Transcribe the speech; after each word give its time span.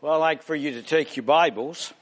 Well, 0.00 0.12
I'd 0.12 0.18
like 0.18 0.42
for 0.44 0.54
you 0.54 0.70
to 0.74 0.82
take 0.82 1.16
your 1.16 1.24
Bibles 1.24 1.92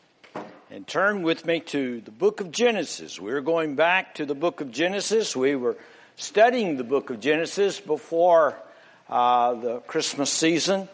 and 0.71 0.87
turn 0.87 1.23
with 1.23 1.47
me 1.47 1.61
to 1.61 2.03
the 2.03 2.11
book 2.11 2.43
of 2.43 2.53
Genesis. 2.53 3.19
We're 3.19 3.41
going 3.41 3.75
back 3.75 4.17
to 4.17 4.27
the 4.27 4.35
book 4.35 4.61
of 4.61 4.71
Genesis. 4.71 5.35
We 5.35 5.57
were 5.57 5.79
studying 6.17 6.77
the 6.77 6.85
book 6.85 7.09
of 7.09 7.21
Genesis 7.21 7.81
before 7.81 8.55
uh, 9.09 9.55
the 9.55 9.79
Christmas 9.79 10.31
season, 10.31 10.91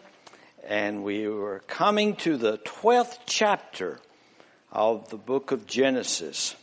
and 0.65 1.03
we 1.03 1.27
were 1.27 1.59
coming 1.67 2.15
to 2.15 2.37
the 2.37 2.59
12th 2.59 3.17
chapter 3.25 3.99
of 4.71 5.09
the 5.09 5.17
book 5.17 5.51
of 5.51 5.67
Genesis. 5.67 6.55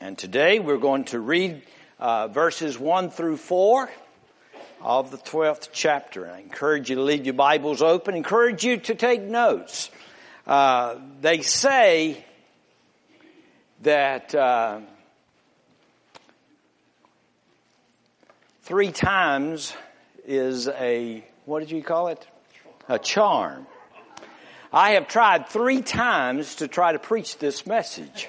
And 0.00 0.18
today 0.18 0.58
we're 0.58 0.76
going 0.76 1.04
to 1.04 1.20
read 1.20 1.62
uh, 2.00 2.26
verses 2.26 2.80
1 2.80 3.10
through 3.10 3.36
4 3.36 3.88
of 4.84 5.10
the 5.10 5.16
12th 5.16 5.70
chapter. 5.72 6.30
I 6.30 6.40
encourage 6.40 6.90
you 6.90 6.96
to 6.96 7.02
leave 7.02 7.24
your 7.24 7.32
Bibles 7.32 7.80
open. 7.80 8.14
Encourage 8.14 8.64
you 8.64 8.76
to 8.76 8.94
take 8.94 9.22
notes. 9.22 9.90
Uh, 10.46 10.96
they 11.22 11.40
say 11.40 12.22
that 13.80 14.34
uh, 14.34 14.80
three 18.64 18.92
times 18.92 19.74
is 20.26 20.68
a, 20.68 21.24
what 21.46 21.60
did 21.60 21.70
you 21.70 21.82
call 21.82 22.08
it? 22.08 22.26
A 22.86 22.98
charm. 22.98 23.66
I 24.70 24.90
have 24.92 25.08
tried 25.08 25.48
three 25.48 25.80
times 25.80 26.56
to 26.56 26.68
try 26.68 26.92
to 26.92 26.98
preach 26.98 27.38
this 27.38 27.66
message. 27.66 28.28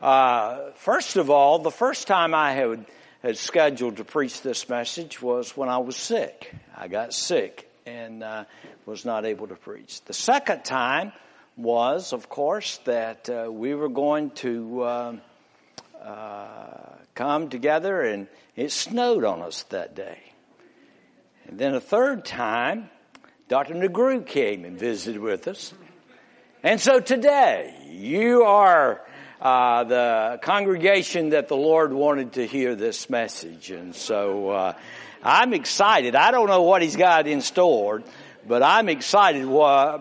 Uh, 0.00 0.70
first 0.76 1.16
of 1.16 1.28
all, 1.28 1.58
the 1.58 1.72
first 1.72 2.06
time 2.06 2.34
I 2.34 2.52
had 2.52 2.86
had 3.22 3.36
scheduled 3.36 3.96
to 3.96 4.04
preach 4.04 4.42
this 4.42 4.68
message 4.68 5.20
was 5.20 5.56
when 5.56 5.68
I 5.68 5.78
was 5.78 5.96
sick. 5.96 6.54
I 6.76 6.88
got 6.88 7.12
sick 7.12 7.68
and 7.84 8.22
uh, 8.22 8.44
was 8.86 9.04
not 9.04 9.24
able 9.24 9.48
to 9.48 9.56
preach. 9.56 10.02
The 10.04 10.12
second 10.12 10.64
time 10.64 11.12
was, 11.56 12.12
of 12.12 12.28
course, 12.28 12.78
that 12.84 13.28
uh, 13.28 13.50
we 13.50 13.74
were 13.74 13.88
going 13.88 14.30
to 14.30 14.86
um, 14.86 15.20
uh, 16.00 16.66
come 17.14 17.48
together 17.48 18.02
and 18.02 18.28
it 18.54 18.70
snowed 18.70 19.24
on 19.24 19.42
us 19.42 19.64
that 19.64 19.96
day. 19.96 20.18
And 21.48 21.58
then 21.58 21.74
a 21.74 21.80
third 21.80 22.24
time, 22.24 22.90
Dr. 23.48 23.74
Negru 23.74 24.24
came 24.24 24.64
and 24.64 24.78
visited 24.78 25.20
with 25.20 25.48
us. 25.48 25.74
And 26.62 26.80
so 26.80 27.00
today, 27.00 27.74
you 27.88 28.42
are 28.42 29.00
uh, 29.40 29.84
the 29.84 30.38
congregation 30.42 31.30
that 31.30 31.48
the 31.48 31.56
Lord 31.56 31.92
wanted 31.92 32.34
to 32.34 32.46
hear 32.46 32.74
this 32.74 33.08
message. 33.08 33.70
And 33.70 33.94
so 33.94 34.50
uh, 34.50 34.72
I'm 35.22 35.54
excited. 35.54 36.16
I 36.16 36.30
don't 36.30 36.48
know 36.48 36.62
what 36.62 36.82
He's 36.82 36.96
got 36.96 37.26
in 37.26 37.40
store, 37.40 38.02
but 38.46 38.62
I'm 38.62 38.88
excited 38.88 39.46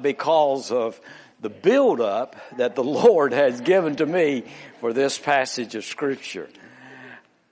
because 0.01 0.71
of 0.71 0.99
the 1.41 1.49
build 1.49 2.01
up 2.01 2.35
that 2.57 2.75
the 2.75 2.83
Lord 3.03 3.33
has 3.33 3.61
given 3.61 3.95
to 3.97 4.05
me 4.05 4.43
for 4.79 4.93
this 4.93 5.19
passage 5.19 5.75
of 5.75 5.85
Scripture. 5.85 6.49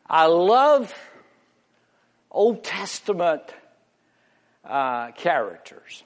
I 0.08 0.25
love 0.25 0.94
Old 2.31 2.63
Testament 2.63 3.44
uh, 4.63 5.11
characters. 5.11 6.03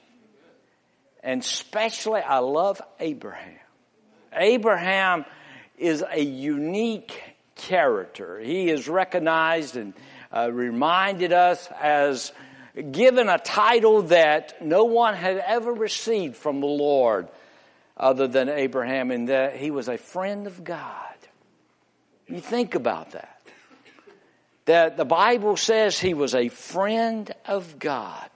And 1.22 1.42
especially, 1.42 2.20
I 2.20 2.38
love 2.38 2.80
Abraham. 2.98 3.58
Abraham 4.32 5.24
is 5.80 6.04
a 6.08 6.22
unique 6.22 7.20
character. 7.56 8.38
He 8.38 8.68
is 8.68 8.88
recognized 8.88 9.76
and 9.76 9.94
uh, 10.32 10.50
reminded 10.52 11.32
us 11.32 11.68
as 11.80 12.32
given 12.92 13.28
a 13.28 13.38
title 13.38 14.02
that 14.02 14.64
no 14.64 14.84
one 14.84 15.14
had 15.14 15.38
ever 15.38 15.72
received 15.72 16.36
from 16.36 16.60
the 16.60 16.66
Lord 16.66 17.28
other 17.96 18.28
than 18.28 18.48
Abraham, 18.48 19.10
and 19.10 19.28
that 19.28 19.56
he 19.56 19.70
was 19.70 19.88
a 19.88 19.98
friend 19.98 20.46
of 20.46 20.64
God. 20.64 20.94
You 22.28 22.40
think 22.40 22.74
about 22.74 23.10
that. 23.10 23.42
That 24.64 24.96
the 24.96 25.04
Bible 25.04 25.56
says 25.56 25.98
he 25.98 26.14
was 26.14 26.34
a 26.34 26.48
friend 26.48 27.30
of 27.44 27.78
God. 27.78 28.30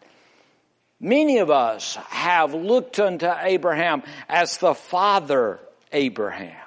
Many 1.01 1.39
of 1.39 1.51
us 1.51 1.97
have 2.09 2.53
looked 2.55 2.99
unto 2.99 3.31
Abraham 3.41 4.03
as 4.29 4.59
the 4.59 4.75
father 4.75 5.61
Abraham. 5.93 6.64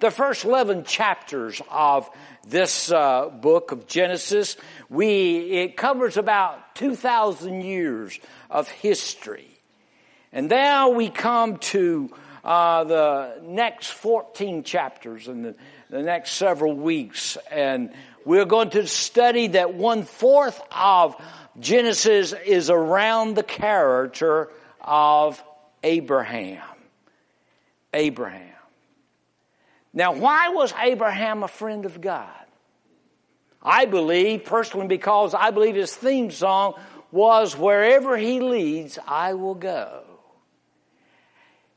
The 0.00 0.10
first 0.12 0.44
11 0.44 0.84
chapters 0.84 1.60
of 1.70 2.08
this 2.46 2.92
uh, 2.92 3.28
book 3.28 3.72
of 3.72 3.88
Genesis, 3.88 4.56
we, 4.88 5.38
it 5.50 5.76
covers 5.76 6.16
about 6.16 6.76
2,000 6.76 7.62
years 7.62 8.18
of 8.48 8.68
history. 8.68 9.48
And 10.32 10.48
now 10.48 10.90
we 10.90 11.08
come 11.08 11.56
to 11.56 12.10
uh, 12.44 12.84
the 12.84 13.40
next 13.42 13.88
14 13.88 14.62
chapters 14.62 15.26
in 15.26 15.42
the, 15.42 15.54
the 15.90 16.02
next 16.02 16.32
several 16.32 16.74
weeks. 16.74 17.36
And 17.50 17.92
we're 18.24 18.44
going 18.44 18.70
to 18.70 18.86
study 18.86 19.48
that 19.48 19.74
one 19.74 20.04
fourth 20.04 20.60
of 20.70 21.16
Genesis 21.58 22.32
is 22.46 22.70
around 22.70 23.34
the 23.34 23.42
character 23.42 24.48
of 24.80 25.42
Abraham. 25.82 26.62
Abraham. 27.92 28.47
Now, 29.98 30.12
why 30.12 30.50
was 30.50 30.72
Abraham 30.80 31.42
a 31.42 31.48
friend 31.48 31.84
of 31.84 32.00
God? 32.00 32.30
I 33.60 33.86
believe, 33.86 34.44
personally, 34.44 34.86
because 34.86 35.34
I 35.34 35.50
believe 35.50 35.74
his 35.74 35.92
theme 35.92 36.30
song 36.30 36.74
was, 37.10 37.58
Wherever 37.58 38.16
he 38.16 38.38
leads, 38.38 39.00
I 39.08 39.34
will 39.34 39.56
go. 39.56 40.04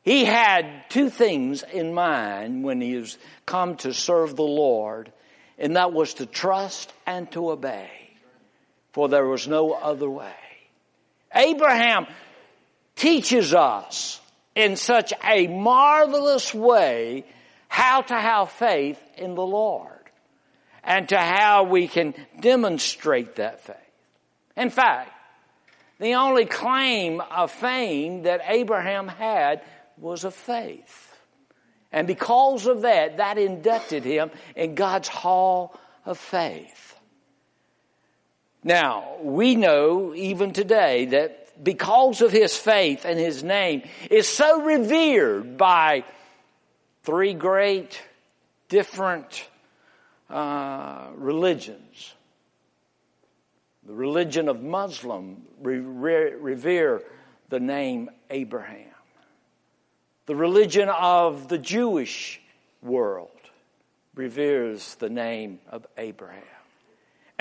He 0.04 0.24
had 0.24 0.88
two 0.90 1.10
things 1.10 1.64
in 1.64 1.96
mind 1.96 2.64
when 2.64 2.80
he 2.80 2.96
was 2.96 3.18
come 3.48 3.78
to 3.78 3.92
serve 3.92 4.36
the 4.36 4.44
Lord, 4.44 5.12
and 5.58 5.76
that 5.76 5.92
was 5.92 6.14
to 6.16 6.28
trust 6.28 6.94
and 7.08 7.30
to 7.32 7.50
obey, 7.50 7.90
for 8.94 9.10
there 9.10 9.26
was 9.26 9.48
no 9.48 9.72
other 9.72 10.08
way. 10.08 10.32
Abraham 11.34 12.06
teaches 12.96 13.56
us 13.56 14.22
in 14.54 14.76
such 14.76 15.12
a 15.24 15.48
marvelous 15.48 16.54
way 16.54 17.26
how 17.72 18.02
to 18.02 18.14
have 18.14 18.52
faith 18.52 19.02
in 19.16 19.34
the 19.34 19.46
Lord 19.46 20.12
and 20.84 21.08
to 21.08 21.18
how 21.18 21.64
we 21.64 21.88
can 21.88 22.14
demonstrate 22.42 23.36
that 23.36 23.62
faith. 23.62 23.78
In 24.58 24.70
fact, 24.70 25.10
the 25.98 26.16
only 26.16 26.44
claim 26.44 27.22
of 27.22 27.50
fame 27.50 28.24
that 28.24 28.42
Abraham 28.46 29.08
had 29.08 29.62
was 29.98 30.26
of 30.26 30.36
faith. 30.36 31.16
And 31.94 32.08
because 32.08 32.66
of 32.68 32.82
that, 32.82 33.18
that 33.18 33.38
inducted 33.38 34.04
him 34.04 34.32
in 34.54 34.76
God's 34.76 35.08
hall 35.08 35.80
of 36.06 36.18
faith. 36.18 37.00
Now, 38.66 39.16
we 39.22 39.56
know 39.56 40.14
even 40.14 40.52
today 40.52 41.06
that 41.06 41.64
because 41.64 42.22
of 42.22 42.34
his 42.34 42.54
faith 42.54 43.06
and 43.06 43.18
his 43.18 43.44
name 43.44 43.84
is 44.10 44.28
so 44.28 44.62
revered 44.62 45.56
by 45.58 46.04
three 47.04 47.34
great 47.34 48.02
different 48.70 49.48
uh, 50.30 51.10
religions. 51.16 52.14
The 53.86 53.94
religion 53.94 54.48
of 54.48 54.62
Muslim 54.62 55.44
revere 55.60 57.02
the 57.50 57.60
name 57.60 58.10
Abraham. 58.30 58.88
The 60.28 60.36
religion 60.36 60.88
of 60.88 61.50
the 61.50 61.58
Jewish 61.58 62.40
world 62.82 63.30
reveres 64.16 64.96
the 64.96 65.10
name 65.10 65.60
of 65.70 65.86
Abraham. 65.98 66.44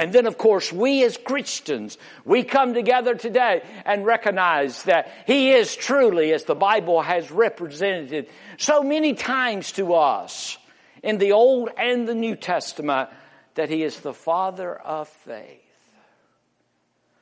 And 0.00 0.15
then, 0.15 0.25
of 0.25 0.38
course, 0.38 0.72
we 0.72 1.05
as 1.05 1.19
Christians, 1.19 1.99
we 2.25 2.43
come 2.43 2.72
together 2.72 3.15
today 3.15 3.62
and 3.84 4.06
recognize 4.06 4.84
that 4.84 5.12
He 5.27 5.50
is 5.50 5.76
truly, 5.76 6.32
as 6.32 6.44
the 6.44 6.55
Bible 6.55 7.02
has 7.02 7.31
represented 7.31 8.26
so 8.56 8.82
many 8.82 9.12
times 9.12 9.73
to 9.73 9.93
us 9.93 10.56
in 11.02 11.19
the 11.19 11.32
Old 11.32 11.69
and 11.76 12.08
the 12.08 12.14
New 12.14 12.35
Testament, 12.35 13.11
that 13.56 13.69
He 13.69 13.82
is 13.82 14.00
the 14.00 14.14
Father 14.14 14.75
of 14.75 15.06
faith. 15.06 15.61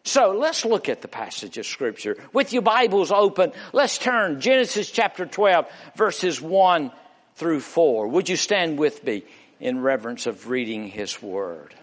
So 0.05 0.31
let's 0.31 0.65
look 0.65 0.89
at 0.89 1.03
the 1.03 1.09
passage 1.09 1.59
of 1.59 1.67
Scripture. 1.67 2.17
With 2.33 2.53
your 2.53 2.63
Bibles 2.63 3.11
open, 3.11 3.51
let's 3.73 3.99
turn 3.99 4.41
Genesis 4.41 4.89
chapter 4.89 5.27
12, 5.27 5.67
verses 5.97 6.41
1 6.41 6.93
through 7.35 7.59
4. 7.59 8.07
Would 8.07 8.29
you 8.29 8.37
stand 8.37 8.79
with 8.79 9.03
me 9.03 9.25
in 9.59 9.83
reverence 9.83 10.29
of 10.29 10.49
reading 10.49 10.87
His 10.87 11.21
Word? 11.21 11.75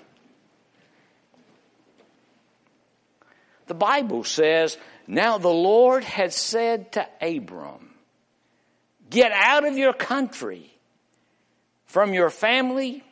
The 3.67 3.73
Bible 3.73 4.23
says, 4.23 4.77
Now 5.07 5.37
the 5.37 5.47
Lord 5.49 6.03
had 6.03 6.33
said 6.33 6.91
to 6.93 7.07
Abram, 7.21 7.89
Get 9.09 9.31
out 9.31 9.65
of 9.65 9.77
your 9.77 9.93
country, 9.93 10.71
from 11.85 12.13
your 12.13 12.29
family, 12.29 13.03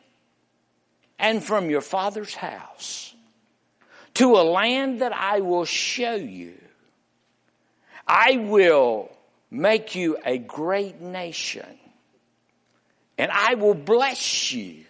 and 1.18 1.42
from 1.42 1.70
your 1.70 1.80
father's 1.80 2.34
house, 2.34 3.14
to 4.14 4.34
a 4.36 4.42
land 4.42 5.00
that 5.00 5.12
I 5.12 5.40
will 5.40 5.64
show 5.64 6.14
you. 6.14 6.54
I 8.06 8.36
will 8.36 9.10
make 9.50 9.94
you 9.94 10.18
a 10.24 10.36
great 10.36 11.00
nation 11.00 11.66
and 13.18 13.30
I 13.30 13.54
will 13.54 13.74
bless 13.74 14.52
you 14.52 14.84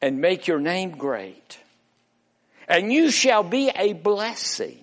and 0.00 0.20
make 0.20 0.46
your 0.46 0.58
name 0.58 0.92
great. 0.92 1.58
And 2.68 2.92
you 2.92 3.10
shall 3.10 3.42
be 3.42 3.70
a 3.74 3.92
blessing. 3.92 4.78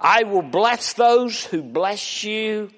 I 0.00 0.24
will 0.24 0.42
bless 0.42 0.92
those 0.92 1.44
who 1.44 1.62
bless 1.62 2.24
you 2.24 2.70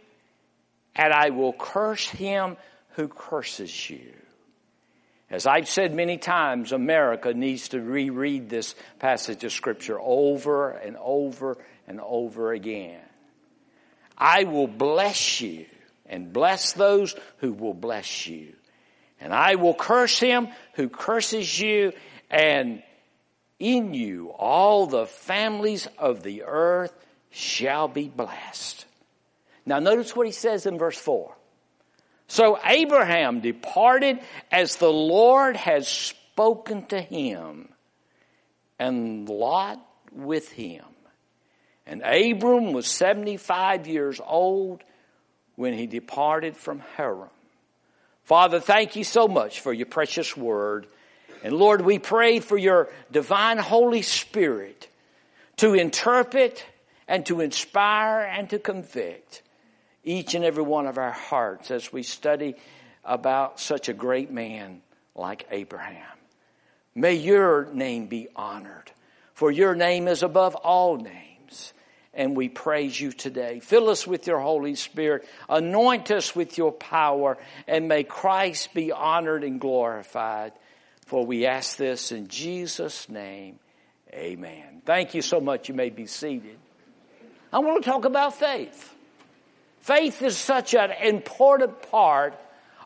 and 0.95 1.13
I 1.13 1.31
will 1.31 1.53
curse 1.53 2.09
him 2.09 2.57
who 2.91 3.09
curses 3.09 3.89
you. 3.89 4.13
As 5.31 5.47
I've 5.47 5.69
said 5.69 5.95
many 5.95 6.17
times, 6.17 6.73
America 6.73 7.35
needs 7.35 7.69
to 7.71 7.81
reread 7.81 8.49
this 8.49 8.75
passage 8.99 9.45
of 9.45 9.53
scripture 9.53 9.99
over 10.01 10.71
and 10.71 10.97
over 10.99 11.59
and 11.87 12.01
over 12.01 12.53
again. 12.53 13.01
I 14.17 14.45
will 14.45 14.67
bless 14.67 15.41
you 15.41 15.67
and 16.07 16.33
bless 16.33 16.73
those 16.73 17.15
who 17.39 17.53
will 17.53 17.75
bless 17.75 18.27
you. 18.27 18.55
And 19.21 19.33
I 19.33 19.57
will 19.57 19.75
curse 19.75 20.19
him 20.19 20.49
who 20.75 20.89
curses 20.89 21.61
you 21.61 21.93
and 22.31 22.83
in 23.59 23.95
you 23.95 24.31
all 24.31 24.87
the 24.87 25.07
families 25.07 25.89
of 25.99 26.23
the 26.23 26.45
earth 26.45 26.95
shall 27.31 27.89
be 27.89 28.09
blessed. 28.09 28.85
Now 29.67 29.79
notice 29.79 30.15
what 30.17 30.27
he 30.27 30.33
says 30.33 30.67
in 30.67 30.79
verse 30.79 30.99
4. 30.99 31.35
So 32.29 32.59
Abraham 32.65 33.41
departed 33.41 34.21
as 34.53 34.77
the 34.77 34.93
Lord 34.93 35.57
has 35.57 35.89
spoken 35.89 36.87
to 36.87 37.01
him, 37.01 37.71
and 38.79 39.29
Lot 39.29 39.81
with 40.13 40.53
him. 40.53 40.85
And 41.87 42.03
Abram 42.03 42.73
was 42.73 42.87
75 42.87 43.87
years 43.87 44.21
old 44.25 44.85
when 45.57 45.73
he 45.73 45.87
departed 45.87 46.57
from 46.57 46.81
Haran. 46.97 47.31
Father, 48.25 48.61
thank 48.61 48.95
you 48.95 49.05
so 49.05 49.27
much 49.27 49.61
for 49.61 49.73
your 49.73 49.87
precious 49.87 50.37
word. 50.37 50.87
And 51.43 51.55
Lord, 51.55 51.81
we 51.81 51.99
pray 51.99 52.41
for 52.41 52.57
your 52.57 52.89
divine 53.13 53.59
Holy 53.59 54.03
Spirit 54.03 54.89
to 55.57 55.75
interpret 55.75 56.65
and 57.07 57.25
to 57.27 57.41
inspire 57.41 58.21
and 58.21 58.51
to 58.51 58.59
convict 58.59 59.43
each 60.05 60.35
and 60.35 60.45
every 60.45 60.63
one 60.63 60.87
of 60.87 60.99
our 60.99 61.13
hearts 61.13 61.71
as 61.71 61.93
we 61.93 62.03
study 62.03 62.55
about 63.05 63.61
such 63.61 63.89
a 63.89 63.93
great 63.93 64.31
man 64.31 64.83
like 65.15 65.47
Abraham. 65.51 66.05
May 66.95 67.15
your 67.15 67.67
name 67.73 68.07
be 68.07 68.29
honored, 68.35 68.91
for 69.35 69.51
your 69.51 69.75
name 69.75 70.09
is 70.09 70.23
above 70.23 70.55
all 70.55 70.97
names. 70.97 71.73
And 72.15 72.37
we 72.37 72.49
praise 72.49 73.01
you 73.01 73.13
today. 73.13 73.61
Fill 73.61 73.89
us 73.89 74.05
with 74.05 74.27
your 74.27 74.41
Holy 74.41 74.75
Spirit. 74.75 75.29
Anoint 75.49 76.11
us 76.11 76.35
with 76.35 76.59
your 76.59 76.73
power. 76.73 77.39
And 77.69 77.87
may 77.87 78.03
Christ 78.03 78.75
be 78.75 78.91
honored 78.91 79.45
and 79.45 79.61
glorified. 79.61 80.53
For 81.09 81.25
we 81.25 81.47
ask 81.47 81.79
this 81.79 82.13
in 82.13 82.29
Jesus' 82.29 83.09
name. 83.09 83.59
Amen. 84.13 84.83
Thank 84.85 85.15
you 85.15 85.23
so 85.23 85.41
much. 85.41 85.71
You 85.71 85.75
may 85.75 85.89
be 85.89 86.05
seated. 86.05 86.59
I 87.51 87.61
want 87.61 87.83
to 87.83 87.91
talk 87.91 88.05
about 88.05 88.35
faith. 88.35 88.95
Faith 89.81 90.21
is 90.21 90.37
such 90.37 90.75
an 90.75 90.91
important 91.03 91.91
part 91.91 92.39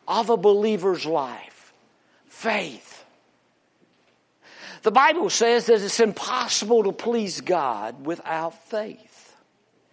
of 0.07 0.29
a 0.29 0.37
believer's 0.37 1.05
life. 1.05 1.73
Faith. 2.27 3.03
The 4.83 4.91
Bible 4.91 5.29
says 5.29 5.65
that 5.65 5.81
it's 5.81 5.99
impossible 5.99 6.85
to 6.85 6.93
please 6.93 7.41
God 7.41 8.05
without 8.05 8.53
faith. 8.69 9.35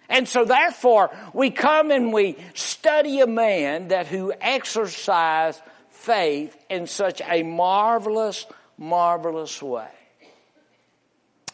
And 0.08 0.28
so 0.28 0.44
therefore, 0.44 1.10
we 1.32 1.50
come 1.50 1.90
and 1.90 2.12
we 2.12 2.36
study 2.54 3.22
a 3.22 3.26
man 3.26 3.88
that 3.88 4.06
who 4.06 4.32
exercised 4.40 5.60
faith 6.00 6.56
in 6.68 6.86
such 6.86 7.20
a 7.20 7.42
marvelous, 7.42 8.46
marvelous 8.78 9.62
way. 9.62 9.88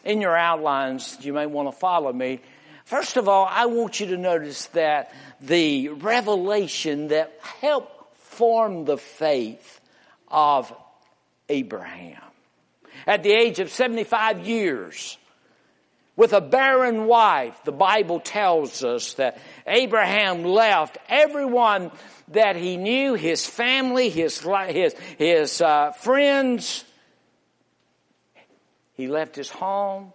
In 0.05 0.21
your 0.21 0.37
outlines, 0.37 1.19
you 1.21 1.33
may 1.33 1.47
want 1.47 1.69
to 1.69 1.77
follow 1.77 2.13
me. 2.13 2.41
First 2.85 3.17
of 3.17 3.29
all, 3.29 3.49
I 3.51 3.67
want 3.67 3.99
you 3.99 4.07
to 4.07 4.17
notice 4.17 4.67
that 4.67 5.13
the 5.41 5.89
revelation 5.89 7.09
that 7.09 7.39
helped 7.61 8.17
form 8.19 8.85
the 8.85 8.97
faith 8.97 9.81
of 10.29 10.73
Abraham. 11.49 12.23
At 13.07 13.23
the 13.23 13.33
age 13.33 13.59
of 13.59 13.71
75 13.71 14.47
years, 14.47 15.19
with 16.17 16.33
a 16.33 16.41
barren 16.41 17.07
wife, 17.07 17.61
the 17.65 17.73
Bible 17.73 18.21
tells 18.21 18.83
us 18.83 19.15
that 19.15 19.39
Abraham 19.67 20.45
left 20.45 20.97
everyone 21.09 21.91
that 22.29 22.57
he 22.57 22.79
knew, 22.79 23.15
his 23.15 23.47
family, 23.47 24.09
his, 24.09 24.41
his, 24.41 24.95
his 25.19 25.61
uh, 25.61 25.93
friends. 25.93 26.85
He 28.95 29.09
left 29.09 29.37
his 29.37 29.51
home. 29.51 30.13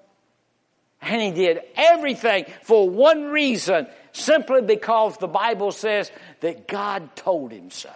And 1.04 1.22
he 1.22 1.32
did 1.32 1.62
everything 1.76 2.46
for 2.64 2.90
one 2.90 3.26
reason, 3.26 3.88
simply 4.12 4.62
because 4.62 5.18
the 5.18 5.28
Bible 5.28 5.72
says 5.72 6.12
that 6.42 6.68
God 6.68 7.16
told 7.16 7.52
him 7.52 7.72
so. 7.72 7.90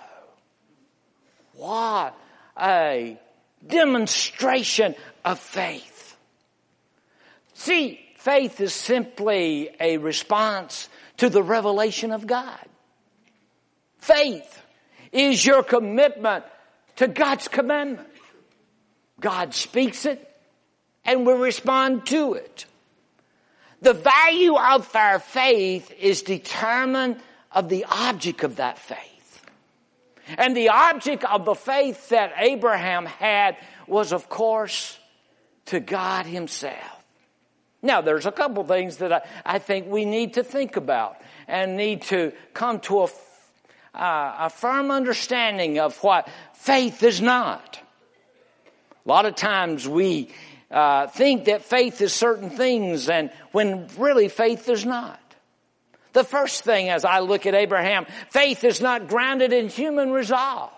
What 1.53 2.17
a 2.59 3.19
demonstration 3.65 4.95
of 5.23 5.39
faith. 5.39 5.94
See, 7.65 7.99
faith 8.17 8.61
is 8.61 8.75
simply 8.75 9.71
a 9.79 9.97
response 9.97 10.87
to 11.17 11.29
the 11.29 11.41
revelation 11.41 12.11
of 12.11 12.27
God. 12.27 12.63
Faith 13.97 14.61
is 15.11 15.43
your 15.43 15.63
commitment 15.63 16.45
to 16.97 17.07
God's 17.07 17.47
commandment. 17.47 18.07
God 19.19 19.55
speaks 19.55 20.05
it 20.05 20.31
and 21.05 21.25
we 21.25 21.33
respond 21.33 22.05
to 22.05 22.35
it. 22.35 22.67
The 23.81 23.93
value 23.93 24.57
of 24.57 24.95
our 24.95 25.17
faith 25.17 25.91
is 25.99 26.21
determined 26.21 27.19
of 27.51 27.67
the 27.69 27.85
object 27.89 28.43
of 28.43 28.57
that 28.57 28.77
faith. 28.77 29.43
And 30.37 30.55
the 30.55 30.69
object 30.69 31.23
of 31.23 31.45
the 31.45 31.55
faith 31.55 32.09
that 32.09 32.31
Abraham 32.37 33.07
had 33.07 33.57
was, 33.87 34.13
of 34.13 34.29
course, 34.29 34.99
to 35.65 35.79
God 35.79 36.27
himself. 36.27 36.94
Now, 37.85 38.01
there's 38.01 38.25
a 38.25 38.31
couple 38.31 38.63
things 38.63 38.97
that 38.97 39.13
I, 39.13 39.21
I 39.45 39.59
think 39.59 39.87
we 39.87 40.05
need 40.05 40.33
to 40.33 40.43
think 40.43 40.75
about 40.75 41.21
and 41.47 41.77
need 41.77 42.01
to 42.03 42.33
come 42.53 42.79
to 42.81 43.01
a, 43.01 43.07
uh, 43.93 44.35
a 44.39 44.49
firm 44.49 44.89
understanding 44.89 45.79
of 45.79 45.95
what 45.99 46.27
faith 46.55 47.03
is 47.03 47.21
not. 47.21 47.79
A 49.05 49.09
lot 49.09 49.27
of 49.27 49.35
times 49.35 49.87
we 49.87 50.29
uh, 50.71 51.05
think 51.07 51.45
that 51.45 51.63
faith 51.63 52.01
is 52.01 52.11
certain 52.11 52.49
things 52.49 53.07
and 53.07 53.29
when 53.51 53.87
really 53.99 54.29
faith 54.29 54.67
is 54.67 54.83
not. 54.83 55.19
The 56.13 56.23
first 56.23 56.63
thing 56.63 56.89
as 56.89 57.05
I 57.05 57.19
look 57.19 57.45
at 57.45 57.53
Abraham, 57.53 58.07
faith 58.31 58.63
is 58.63 58.81
not 58.81 59.07
grounded 59.07 59.53
in 59.53 59.69
human 59.69 60.11
resolve. 60.11 60.71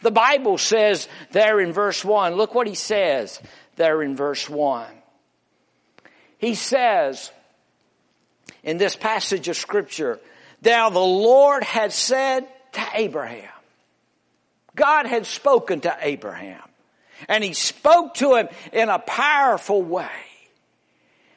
The 0.00 0.10
Bible 0.10 0.58
says 0.58 1.08
there 1.30 1.60
in 1.60 1.72
verse 1.72 2.04
1, 2.04 2.34
look 2.34 2.54
what 2.54 2.66
he 2.66 2.74
says 2.74 3.40
there 3.76 4.02
in 4.02 4.16
verse 4.16 4.50
1. 4.50 4.86
He 6.38 6.54
says 6.54 7.30
in 8.62 8.78
this 8.78 8.96
passage 8.96 9.48
of 9.48 9.56
scripture, 9.56 10.20
now 10.62 10.90
the 10.90 10.98
Lord 10.98 11.62
had 11.62 11.92
said 11.92 12.46
to 12.72 12.86
Abraham, 12.94 13.50
God 14.74 15.06
had 15.06 15.26
spoken 15.26 15.80
to 15.80 15.96
Abraham. 16.00 16.62
And 17.28 17.42
he 17.42 17.54
spoke 17.54 18.14
to 18.14 18.34
him 18.34 18.48
in 18.72 18.90
a 18.90 18.98
powerful 18.98 19.82
way. 19.82 20.10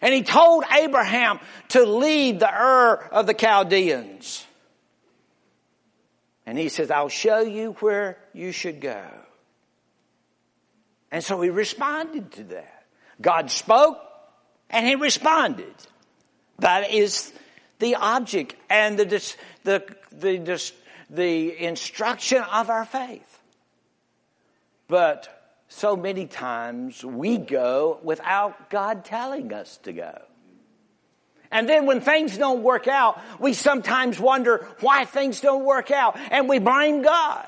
And 0.01 0.13
he 0.13 0.23
told 0.23 0.63
Abraham 0.71 1.39
to 1.69 1.85
leave 1.85 2.39
the 2.39 2.53
Ur 2.53 2.95
of 3.11 3.27
the 3.27 3.33
Chaldeans. 3.33 4.45
And 6.45 6.57
he 6.57 6.69
says, 6.69 6.91
I'll 6.91 7.09
show 7.09 7.39
you 7.39 7.77
where 7.79 8.17
you 8.33 8.51
should 8.51 8.81
go. 8.81 9.05
And 11.11 11.23
so 11.23 11.39
he 11.41 11.49
responded 11.49 12.31
to 12.33 12.43
that. 12.45 12.83
God 13.21 13.51
spoke 13.51 13.99
and 14.69 14.85
he 14.85 14.95
responded. 14.95 15.73
That 16.59 16.91
is 16.91 17.31
the 17.79 17.95
object 17.95 18.55
and 18.69 18.99
the, 18.99 19.05
the, 19.63 19.95
the, 20.11 20.71
the 21.09 21.63
instruction 21.63 22.43
of 22.43 22.69
our 22.69 22.85
faith. 22.85 23.39
But 24.87 25.27
so 25.69 25.95
many 25.95 26.25
times 26.25 27.03
we 27.03 27.37
go 27.37 27.99
without 28.03 28.69
God 28.69 29.05
telling 29.05 29.53
us 29.53 29.77
to 29.83 29.93
go. 29.93 30.19
And 31.51 31.67
then 31.67 31.85
when 31.85 32.01
things 32.01 32.37
don't 32.37 32.61
work 32.61 32.87
out, 32.87 33.19
we 33.39 33.53
sometimes 33.53 34.19
wonder 34.19 34.67
why 34.81 35.05
things 35.05 35.41
don't 35.41 35.63
work 35.63 35.89
out 35.89 36.17
and 36.31 36.47
we 36.47 36.59
blame 36.59 37.01
God. 37.01 37.47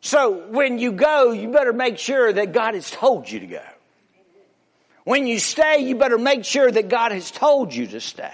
So 0.00 0.48
when 0.48 0.78
you 0.78 0.92
go, 0.92 1.30
you 1.30 1.52
better 1.52 1.72
make 1.72 1.98
sure 1.98 2.32
that 2.32 2.52
God 2.52 2.74
has 2.74 2.90
told 2.90 3.30
you 3.30 3.40
to 3.40 3.46
go. 3.46 3.62
When 5.04 5.26
you 5.26 5.38
stay, 5.38 5.78
you 5.78 5.96
better 5.96 6.18
make 6.18 6.44
sure 6.44 6.70
that 6.70 6.88
God 6.88 7.12
has 7.12 7.30
told 7.30 7.74
you 7.74 7.86
to 7.88 8.00
stay. 8.00 8.30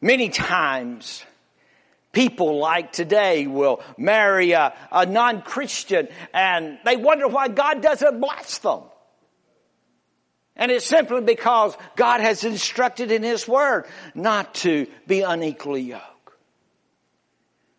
Many 0.00 0.28
times, 0.28 1.24
people 2.12 2.58
like 2.58 2.92
today 2.92 3.46
will 3.46 3.82
marry 3.98 4.52
a, 4.52 4.74
a 4.92 5.06
non-Christian 5.06 6.08
and 6.32 6.78
they 6.84 6.96
wonder 6.96 7.26
why 7.28 7.48
God 7.48 7.82
doesn't 7.82 8.20
bless 8.20 8.58
them. 8.58 8.82
And 10.54 10.70
it's 10.70 10.86
simply 10.86 11.20
because 11.20 11.76
God 11.96 12.20
has 12.20 12.44
instructed 12.44 13.12
in 13.12 13.22
His 13.22 13.46
Word 13.46 13.86
not 14.14 14.54
to 14.56 14.86
be 15.06 15.20
unequally 15.20 15.82
yoked. 15.82 16.15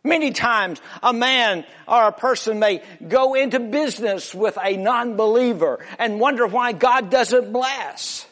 Many 0.08 0.32
times 0.32 0.82
a 1.04 1.12
man 1.12 1.66
or 1.86 2.08
a 2.08 2.12
person 2.14 2.60
may 2.60 2.82
go 3.06 3.34
into 3.34 3.60
business 3.60 4.34
with 4.34 4.58
a 4.64 4.78
non-believer 4.78 5.86
and 6.00 6.20
wonder 6.20 6.48
why 6.48 6.72
God 6.72 7.10
doesn't 7.10 7.52
bless. 7.52 8.26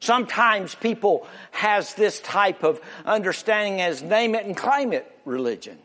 Sometimes 0.00 0.74
people 0.74 1.28
has 1.52 1.94
this 1.94 2.18
type 2.20 2.64
of 2.64 2.80
understanding 3.06 3.80
as 3.80 4.02
name 4.02 4.34
it 4.34 4.44
and 4.46 4.56
claim 4.56 4.92
it 4.92 5.10
religion. 5.24 5.78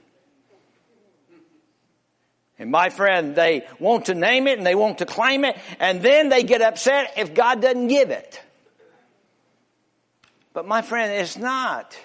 And 2.58 2.72
my 2.72 2.90
friend, 2.90 3.36
they 3.36 3.68
want 3.80 4.08
to 4.08 4.16
name 4.16 4.48
it 4.48 4.58
and 4.58 4.66
they 4.66 4.76
want 4.76 4.98
to 4.98 5.06
claim 5.06 5.46
it 5.46 5.56
and 5.80 6.02
then 6.02 6.30
they 6.30 6.42
get 6.42 6.62
upset 6.64 7.14
if 7.16 7.36
God 7.36 7.62
doesn't 7.62 7.90
give 7.90 8.10
it. 8.10 8.42
But 10.52 10.68
my 10.68 10.82
friend, 10.82 11.14
it's 11.14 11.38
not 11.38 11.96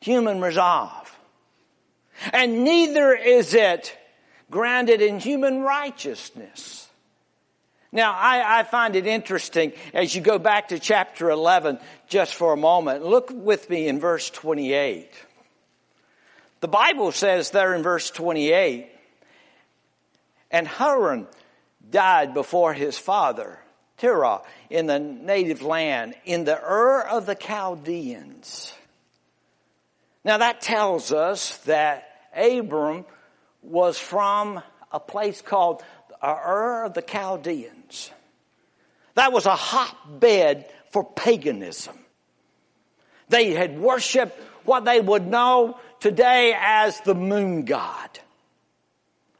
human 0.00 0.40
resolve. 0.40 1.18
And 2.32 2.64
neither 2.64 3.14
is 3.14 3.54
it 3.54 3.96
grounded 4.50 5.00
in 5.00 5.20
human 5.20 5.60
righteousness. 5.60 6.88
Now, 7.92 8.12
I, 8.12 8.60
I, 8.60 8.62
find 8.62 8.94
it 8.94 9.06
interesting 9.06 9.72
as 9.92 10.14
you 10.14 10.20
go 10.20 10.38
back 10.38 10.68
to 10.68 10.78
chapter 10.78 11.28
11 11.28 11.78
just 12.08 12.34
for 12.36 12.52
a 12.52 12.56
moment. 12.56 13.04
Look 13.04 13.30
with 13.32 13.68
me 13.68 13.88
in 13.88 13.98
verse 13.98 14.30
28. 14.30 15.10
The 16.60 16.68
Bible 16.68 17.10
says 17.10 17.50
there 17.50 17.74
in 17.74 17.82
verse 17.82 18.10
28, 18.10 18.86
and 20.52 20.68
Haran 20.68 21.26
died 21.90 22.32
before 22.34 22.74
his 22.74 22.96
father, 22.96 23.58
Terah, 23.96 24.42
in 24.68 24.86
the 24.86 24.98
native 25.00 25.62
land, 25.62 26.14
in 26.24 26.44
the 26.44 26.60
Ur 26.62 27.02
of 27.02 27.26
the 27.26 27.34
Chaldeans. 27.34 28.72
Now 30.24 30.38
that 30.38 30.60
tells 30.60 31.12
us 31.12 31.56
that 31.58 32.08
Abram 32.36 33.04
was 33.62 33.98
from 33.98 34.62
a 34.92 35.00
place 35.00 35.40
called 35.40 35.82
uh, 36.20 36.36
Ur 36.46 36.84
of 36.84 36.94
the 36.94 37.02
Chaldeans. 37.02 38.10
That 39.14 39.32
was 39.32 39.46
a 39.46 39.56
hotbed 39.56 40.66
for 40.90 41.04
paganism. 41.04 41.98
They 43.28 43.52
had 43.52 43.78
worshiped 43.78 44.38
what 44.64 44.84
they 44.84 45.00
would 45.00 45.26
know 45.26 45.78
today 46.00 46.54
as 46.58 47.00
the 47.00 47.14
moon 47.14 47.64
god. 47.64 48.18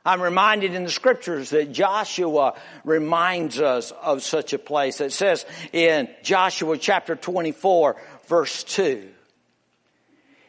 I'm 0.05 0.23
reminded 0.23 0.75
in 0.75 0.85
the 0.85 0.91
scriptures 0.91 1.51
that 1.51 1.73
Joshua 1.73 2.55
reminds 2.85 3.61
us 3.61 3.91
of 3.91 4.23
such 4.23 4.55
a 4.55 4.59
place. 4.59 5.01
It 5.01 5.13
says 5.13 5.45
in 5.73 6.09
Joshua 6.23 6.79
chapter 6.79 7.17
24 7.17 7.97
verse 8.27 8.65
2. 8.65 9.09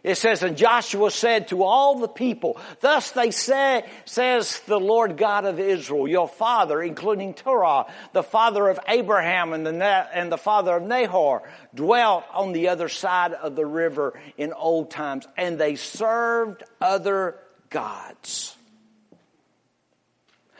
It 0.03 0.15
says, 0.15 0.41
and 0.41 0.58
Joshua 0.58 1.12
said 1.12 1.50
to 1.50 1.63
all 1.63 2.00
the 2.00 2.08
people, 2.08 2.58
thus 2.79 3.12
they 3.12 3.29
say, 3.29 3.84
says 4.05 4.60
the 4.62 4.79
Lord 4.79 5.15
God 5.15 5.46
of 5.46 5.60
Israel, 5.60 6.08
your 6.08 6.27
father, 6.27 6.81
including 6.81 7.36
Terah, 7.36 7.86
the 8.12 8.24
father 8.24 8.67
of 8.67 8.79
Abraham 8.88 9.53
and 9.53 9.63
the, 9.63 9.72
and 9.72 10.31
the 10.31 10.39
father 10.39 10.77
of 10.77 10.84
Nahor, 10.84 11.43
dwelt 11.75 12.24
on 12.34 12.51
the 12.51 12.70
other 12.70 12.89
side 12.89 13.34
of 13.34 13.55
the 13.55 13.65
river 13.65 14.20
in 14.38 14.53
old 14.53 14.89
times, 14.89 15.27
and 15.38 15.60
they 15.60 15.75
served 15.75 16.63
other 16.79 17.36
gods. 17.70 18.55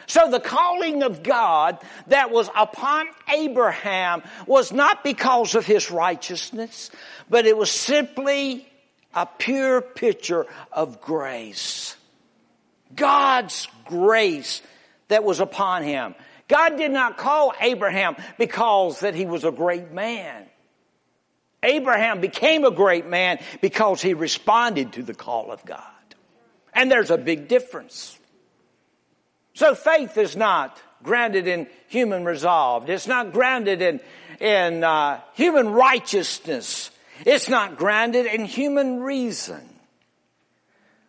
So 0.06 0.30
the 0.30 0.40
calling 0.40 1.02
of 1.02 1.24
God 1.24 1.80
that 2.08 2.32
was 2.32 2.50
upon 2.56 3.08
Abraham 3.34 4.22
was 4.46 4.72
not 4.72 5.04
because 5.04 5.56
of 5.56 5.66
his 5.66 5.90
righteousness, 5.90 6.92
but 7.30 7.48
it 7.48 7.58
was 7.58 7.72
simply 7.72 8.68
a 9.14 9.26
pure 9.26 9.82
picture 9.82 10.46
of 10.72 11.02
grace. 11.02 11.96
God's 12.96 13.68
grace 13.86 14.62
that 15.08 15.24
was 15.24 15.40
upon 15.40 15.84
him. 15.84 16.16
God 16.48 16.78
did 16.78 16.92
not 16.92 17.18
call 17.18 17.54
Abraham 17.62 18.16
because 18.38 19.02
that 19.02 19.16
he 19.16 19.26
was 19.26 19.44
a 19.44 19.52
great 19.52 19.92
man. 19.92 20.46
Abraham 21.64 22.22
became 22.22 22.66
a 22.66 22.72
great 22.72 23.06
man 23.06 23.40
because 23.62 24.02
he 24.02 24.14
responded 24.14 24.94
to 24.94 25.04
the 25.04 25.14
call 25.14 25.52
of 25.52 25.64
God. 25.66 25.82
And 26.74 26.92
there's 26.92 27.12
a 27.12 27.18
big 27.18 27.48
difference. 27.48 28.18
So 29.54 29.76
faith 29.76 30.18
is 30.18 30.36
not 30.36 30.78
grounded 31.04 31.48
in 31.48 31.68
human 31.88 32.26
resolve. 32.26 32.90
It's 32.90 33.08
not 33.08 33.32
grounded 33.32 33.82
in, 33.82 34.00
in 34.40 34.84
uh, 34.84 35.22
human 35.34 35.70
righteousness. 35.70 36.92
It's 37.26 37.50
not 37.50 37.78
grounded 37.78 38.26
in 38.26 38.46
human 38.46 39.02
reason. 39.02 39.62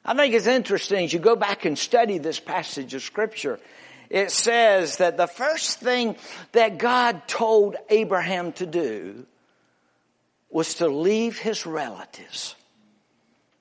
I 0.04 0.14
think 0.14 0.34
it's 0.34 0.46
interesting 0.46 1.04
as 1.04 1.12
you 1.12 1.18
go 1.18 1.36
back 1.36 1.64
and 1.64 1.78
study 1.78 2.18
this 2.18 2.40
passage 2.40 2.94
of 2.94 3.02
scripture. 3.02 3.60
It 4.10 4.30
says 4.30 4.98
that 4.98 5.16
the 5.16 5.26
first 5.26 5.80
thing 5.80 6.16
that 6.52 6.78
God 6.78 7.26
told 7.28 7.76
Abraham 7.88 8.52
to 8.54 8.66
do 8.66 9.26
was 10.50 10.74
to 10.74 10.88
leave 10.88 11.38
his 11.38 11.64
relatives. 11.64 12.54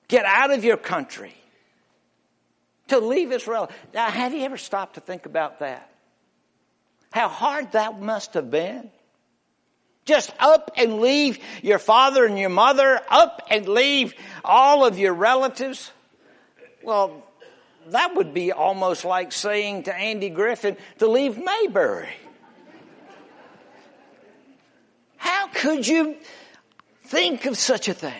Get 0.08 0.26
out 0.26 0.50
of 0.50 0.62
your 0.62 0.76
country. 0.76 1.34
To 2.88 2.98
leave 2.98 3.30
his 3.30 3.46
relatives. 3.46 3.78
Now, 3.94 4.10
have 4.10 4.34
you 4.34 4.42
ever 4.42 4.58
stopped 4.58 4.96
to 4.96 5.00
think 5.00 5.24
about 5.24 5.60
that? 5.60 5.88
How 7.12 7.28
hard 7.28 7.72
that 7.72 8.00
must 8.00 8.34
have 8.34 8.50
been? 8.50 8.90
Just 10.04 10.32
up 10.40 10.72
and 10.76 11.00
leave 11.00 11.38
your 11.62 11.78
father 11.78 12.24
and 12.24 12.38
your 12.38 12.50
mother, 12.50 13.00
up 13.08 13.42
and 13.50 13.68
leave 13.68 14.14
all 14.44 14.84
of 14.84 14.98
your 14.98 15.14
relatives. 15.14 15.92
Well, 16.82 17.22
that 17.88 18.14
would 18.16 18.34
be 18.34 18.52
almost 18.52 19.04
like 19.04 19.32
saying 19.32 19.84
to 19.84 19.94
Andy 19.94 20.28
Griffith 20.28 20.78
to 20.98 21.06
leave 21.06 21.38
Mayberry. 21.38 22.08
How 25.16 25.46
could 25.48 25.86
you 25.86 26.16
think 27.04 27.46
of 27.46 27.56
such 27.56 27.88
a 27.88 27.94
thing? 27.94 28.12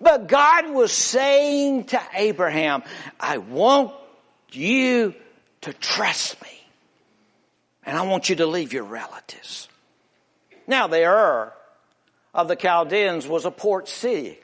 But 0.00 0.28
God 0.28 0.70
was 0.70 0.92
saying 0.92 1.84
to 1.86 2.00
Abraham, 2.14 2.82
I 3.18 3.38
want 3.38 3.92
you 4.52 5.14
to 5.62 5.72
trust 5.72 6.40
me. 6.42 6.48
And 7.86 7.98
I 7.98 8.02
want 8.02 8.28
you 8.28 8.36
to 8.36 8.46
leave 8.46 8.72
your 8.72 8.84
relatives. 8.84 9.68
Now 10.66 10.86
the 10.86 11.04
Ur 11.04 11.52
of 12.32 12.48
the 12.48 12.56
Chaldeans 12.56 13.26
was 13.26 13.44
a 13.44 13.50
port 13.50 13.88
city. 13.88 14.38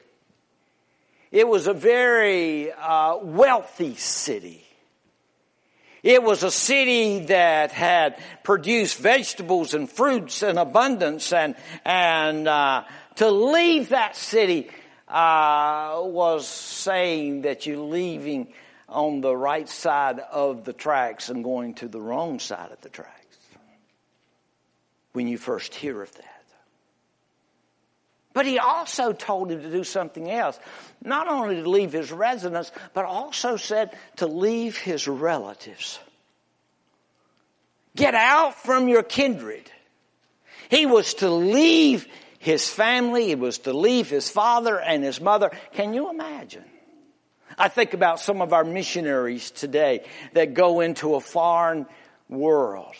It 1.31 1.47
was 1.47 1.67
a 1.67 1.73
very 1.73 2.71
uh, 2.71 3.17
wealthy 3.17 3.95
city. 3.95 4.63
It 6.03 6.23
was 6.23 6.43
a 6.43 6.51
city 6.51 7.19
that 7.25 7.71
had 7.71 8.17
produced 8.43 8.97
vegetables 8.97 9.73
and 9.73 9.89
fruits 9.89 10.41
in 10.41 10.57
abundance, 10.57 11.31
and 11.31 11.55
and 11.85 12.47
uh, 12.47 12.83
to 13.15 13.29
leave 13.29 13.89
that 13.89 14.15
city 14.15 14.69
uh, 15.07 16.01
was 16.03 16.47
saying 16.47 17.43
that 17.43 17.67
you're 17.67 17.77
leaving 17.77 18.47
on 18.89 19.21
the 19.21 19.35
right 19.35 19.69
side 19.69 20.19
of 20.19 20.65
the 20.65 20.73
tracks 20.73 21.29
and 21.29 21.43
going 21.43 21.75
to 21.75 21.87
the 21.87 22.01
wrong 22.01 22.39
side 22.39 22.71
of 22.71 22.81
the 22.81 22.89
tracks 22.89 23.20
when 25.13 25.27
you 25.27 25.37
first 25.37 25.75
hear 25.75 26.01
of 26.01 26.13
that. 26.15 26.25
But 28.33 28.45
he 28.45 28.59
also 28.59 29.11
told 29.11 29.51
him 29.51 29.61
to 29.61 29.69
do 29.69 29.83
something 29.83 30.29
else. 30.31 30.57
Not 31.03 31.27
only 31.27 31.61
to 31.61 31.69
leave 31.69 31.91
his 31.91 32.11
residence, 32.11 32.71
but 32.93 33.05
also 33.05 33.57
said 33.57 33.91
to 34.17 34.27
leave 34.27 34.77
his 34.77 35.07
relatives. 35.07 35.99
Get 37.95 38.15
out 38.15 38.55
from 38.55 38.87
your 38.87 39.03
kindred. 39.03 39.69
He 40.69 40.85
was 40.85 41.15
to 41.15 41.29
leave 41.29 42.07
his 42.39 42.69
family. 42.69 43.27
He 43.27 43.35
was 43.35 43.59
to 43.59 43.73
leave 43.73 44.09
his 44.09 44.29
father 44.29 44.79
and 44.79 45.03
his 45.03 45.19
mother. 45.19 45.51
Can 45.73 45.93
you 45.93 46.09
imagine? 46.09 46.63
I 47.57 47.67
think 47.67 47.93
about 47.93 48.21
some 48.21 48.41
of 48.41 48.53
our 48.53 48.63
missionaries 48.63 49.51
today 49.51 50.05
that 50.31 50.53
go 50.53 50.79
into 50.79 51.15
a 51.15 51.19
foreign 51.19 51.85
world 52.29 52.95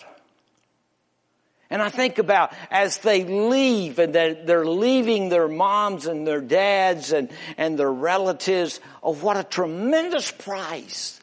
and 1.71 1.81
I 1.81 1.87
think 1.87 2.19
about 2.19 2.53
as 2.69 2.97
they 2.97 3.23
leave 3.23 3.97
and 3.97 4.13
they're, 4.13 4.65
leaving 4.65 5.29
their 5.29 5.47
moms 5.47 6.05
and 6.05 6.27
their 6.27 6.41
dads 6.41 7.13
and, 7.13 7.29
and 7.57 7.79
their 7.79 7.91
relatives 7.91 8.81
of 9.01 9.23
what 9.23 9.37
a 9.37 9.43
tremendous 9.43 10.29
price 10.29 11.19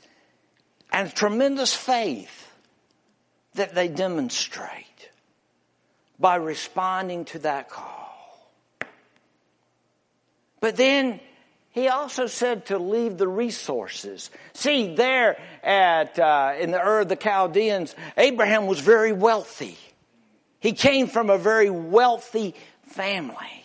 and 0.90 1.14
tremendous 1.14 1.75
faith 1.75 2.50
that 3.55 3.75
they 3.75 3.88
demonstrate 3.88 5.11
by 6.19 6.37
responding 6.37 7.26
to 7.26 7.40
that 7.40 7.69
call. 7.69 8.50
But 10.61 10.76
then 10.76 11.21
he 11.71 11.88
also 11.88 12.26
said 12.26 12.67
to 12.67 12.78
leave 12.78 13.19
the 13.19 13.28
resources. 13.28 14.31
See, 14.55 14.95
there 14.95 15.38
at 15.62 16.19
uh, 16.19 16.55
in 16.59 16.71
the 16.71 16.81
Ur 16.81 17.00
of 17.00 17.09
the 17.09 17.17
Chaldeans, 17.17 17.95
Abraham 18.17 18.67
was 18.67 18.81
very 18.81 19.12
wealthy. 19.12 19.76
He 20.61 20.73
came 20.73 21.07
from 21.07 21.31
a 21.31 21.38
very 21.38 21.71
wealthy 21.71 22.55
family. 22.87 23.65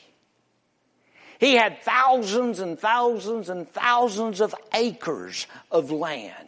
He 1.40 1.56
had 1.56 1.82
thousands 1.82 2.60
and 2.60 2.80
thousands 2.80 3.50
and 3.50 3.70
thousands 3.70 4.40
of 4.40 4.56
acres 4.74 5.48
of 5.72 5.92
land. 5.92 6.48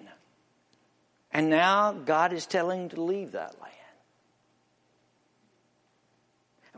And 1.31 1.49
now 1.49 1.91
God 1.91 2.31
is 2.31 2.45
telling 2.45 2.83
him 2.83 2.89
to 2.89 3.01
leave 3.01 3.33
that 3.33 3.59
land. 3.59 3.71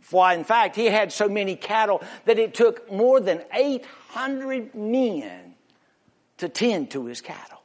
Why, 0.09 0.35
in 0.35 0.45
fact, 0.45 0.75
he 0.75 0.85
had 0.85 1.11
so 1.11 1.27
many 1.27 1.55
cattle 1.55 2.01
that 2.25 2.39
it 2.39 2.53
took 2.53 2.91
more 2.91 3.19
than 3.19 3.43
800 3.53 4.73
men 4.73 5.53
to 6.37 6.49
tend 6.49 6.91
to 6.91 7.05
his 7.05 7.21
cattle. 7.21 7.61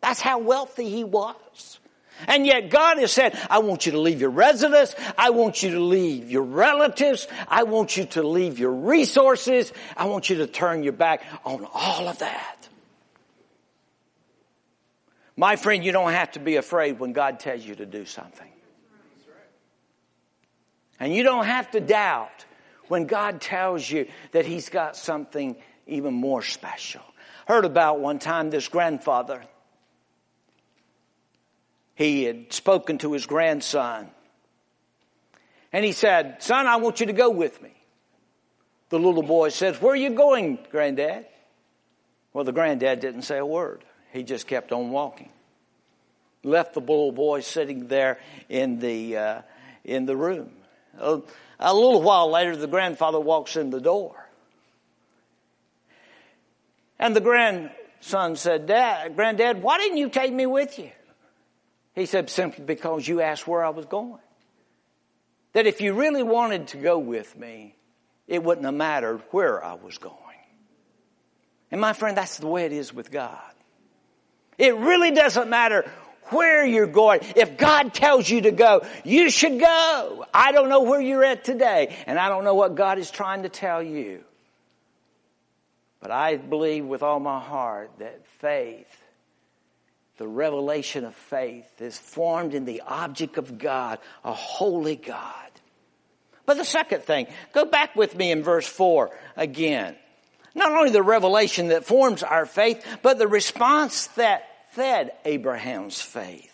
That's 0.00 0.20
how 0.20 0.38
wealthy 0.38 0.90
he 0.90 1.04
was. 1.04 1.80
And 2.26 2.46
yet 2.46 2.70
God 2.70 2.98
has 2.98 3.12
said, 3.12 3.38
I 3.50 3.58
want 3.58 3.86
you 3.86 3.92
to 3.92 4.00
leave 4.00 4.20
your 4.20 4.30
residence. 4.30 4.94
I 5.18 5.30
want 5.30 5.62
you 5.62 5.72
to 5.72 5.80
leave 5.80 6.30
your 6.30 6.42
relatives. 6.42 7.28
I 7.48 7.64
want 7.64 7.96
you 7.96 8.06
to 8.06 8.22
leave 8.22 8.58
your 8.58 8.72
resources. 8.72 9.72
I 9.96 10.06
want 10.06 10.30
you 10.30 10.36
to 10.36 10.46
turn 10.46 10.82
your 10.82 10.94
back 10.94 11.22
on 11.44 11.66
all 11.72 12.08
of 12.08 12.18
that. 12.18 12.68
My 15.36 15.56
friend, 15.56 15.84
you 15.84 15.92
don't 15.92 16.12
have 16.12 16.32
to 16.32 16.40
be 16.40 16.56
afraid 16.56 16.98
when 16.98 17.12
God 17.12 17.40
tells 17.40 17.62
you 17.62 17.74
to 17.74 17.84
do 17.84 18.06
something. 18.06 18.48
And 20.98 21.14
you 21.14 21.22
don't 21.22 21.44
have 21.44 21.70
to 21.72 21.80
doubt 21.80 22.46
when 22.88 23.04
God 23.04 23.42
tells 23.42 23.88
you 23.88 24.08
that 24.32 24.46
He's 24.46 24.70
got 24.70 24.96
something 24.96 25.56
even 25.86 26.14
more 26.14 26.42
special. 26.42 27.02
Heard 27.46 27.66
about 27.66 28.00
one 28.00 28.18
time 28.18 28.48
this 28.48 28.68
grandfather. 28.68 29.44
He 31.96 32.24
had 32.24 32.52
spoken 32.52 32.98
to 32.98 33.14
his 33.14 33.26
grandson. 33.26 34.10
And 35.72 35.84
he 35.84 35.92
said, 35.92 36.42
Son, 36.42 36.66
I 36.66 36.76
want 36.76 37.00
you 37.00 37.06
to 37.06 37.12
go 37.14 37.30
with 37.30 37.60
me. 37.60 37.72
The 38.90 38.98
little 38.98 39.22
boy 39.22 39.48
says, 39.48 39.80
Where 39.80 39.94
are 39.94 39.96
you 39.96 40.10
going, 40.10 40.58
granddad? 40.70 41.26
Well, 42.32 42.44
the 42.44 42.52
granddad 42.52 43.00
didn't 43.00 43.22
say 43.22 43.38
a 43.38 43.46
word. 43.46 43.82
He 44.12 44.22
just 44.22 44.46
kept 44.46 44.72
on 44.72 44.90
walking. 44.90 45.30
Left 46.44 46.74
the 46.74 46.80
little 46.80 47.12
boy 47.12 47.40
sitting 47.40 47.88
there 47.88 48.20
in 48.50 48.78
the, 48.78 49.16
uh, 49.16 49.42
in 49.82 50.04
the 50.04 50.16
room. 50.16 50.50
A, 50.98 51.22
a 51.58 51.74
little 51.74 52.02
while 52.02 52.30
later, 52.30 52.54
the 52.54 52.66
grandfather 52.66 53.18
walks 53.18 53.56
in 53.56 53.70
the 53.70 53.80
door. 53.80 54.14
And 56.98 57.16
the 57.16 57.22
grandson 57.22 58.36
said, 58.36 58.66
Dad, 58.66 59.16
Granddad, 59.16 59.62
why 59.62 59.78
didn't 59.78 59.96
you 59.96 60.10
take 60.10 60.32
me 60.32 60.44
with 60.44 60.78
you? 60.78 60.90
He 61.96 62.06
said, 62.06 62.28
simply 62.30 62.64
because 62.64 63.08
you 63.08 63.22
asked 63.22 63.48
where 63.48 63.64
I 63.64 63.70
was 63.70 63.86
going. 63.86 64.20
That 65.54 65.66
if 65.66 65.80
you 65.80 65.94
really 65.94 66.22
wanted 66.22 66.68
to 66.68 66.76
go 66.76 66.98
with 66.98 67.36
me, 67.36 67.74
it 68.28 68.44
wouldn't 68.44 68.66
have 68.66 68.74
mattered 68.74 69.22
where 69.30 69.64
I 69.64 69.74
was 69.74 69.96
going. 69.96 70.14
And 71.70 71.80
my 71.80 71.94
friend, 71.94 72.16
that's 72.16 72.36
the 72.36 72.46
way 72.46 72.66
it 72.66 72.72
is 72.72 72.92
with 72.92 73.10
God. 73.10 73.40
It 74.58 74.76
really 74.76 75.10
doesn't 75.10 75.48
matter 75.48 75.90
where 76.24 76.66
you're 76.66 76.86
going. 76.86 77.20
If 77.34 77.56
God 77.56 77.94
tells 77.94 78.28
you 78.28 78.42
to 78.42 78.50
go, 78.50 78.82
you 79.02 79.30
should 79.30 79.58
go. 79.58 80.26
I 80.34 80.52
don't 80.52 80.68
know 80.68 80.82
where 80.82 81.00
you're 81.00 81.24
at 81.24 81.44
today, 81.44 81.96
and 82.06 82.18
I 82.18 82.28
don't 82.28 82.44
know 82.44 82.54
what 82.54 82.74
God 82.74 82.98
is 82.98 83.10
trying 83.10 83.44
to 83.44 83.48
tell 83.48 83.82
you. 83.82 84.22
But 86.00 86.10
I 86.10 86.36
believe 86.36 86.84
with 86.84 87.02
all 87.02 87.20
my 87.20 87.40
heart 87.40 87.90
that 88.00 88.26
faith, 88.38 88.86
the 90.16 90.26
revelation 90.26 91.04
of 91.04 91.14
faith, 91.14 91.80
is 91.80 91.98
formed 91.98 92.54
in 92.54 92.64
the 92.64 92.82
object 92.86 93.36
of 93.38 93.58
God, 93.58 93.98
a 94.24 94.32
holy 94.32 94.96
God. 94.96 95.50
But 96.46 96.56
the 96.56 96.64
second 96.64 97.02
thing, 97.02 97.26
go 97.52 97.64
back 97.64 97.96
with 97.96 98.16
me 98.16 98.30
in 98.30 98.42
verse 98.42 98.66
4 98.66 99.10
again. 99.36 99.96
Not 100.54 100.72
only 100.72 100.90
the 100.90 101.02
revelation 101.02 101.68
that 101.68 101.84
forms 101.84 102.22
our 102.22 102.46
faith, 102.46 102.84
but 103.02 103.18
the 103.18 103.28
response 103.28 104.06
that 104.08 104.48
fed 104.70 105.12
Abraham's 105.24 106.00
faith. 106.00 106.52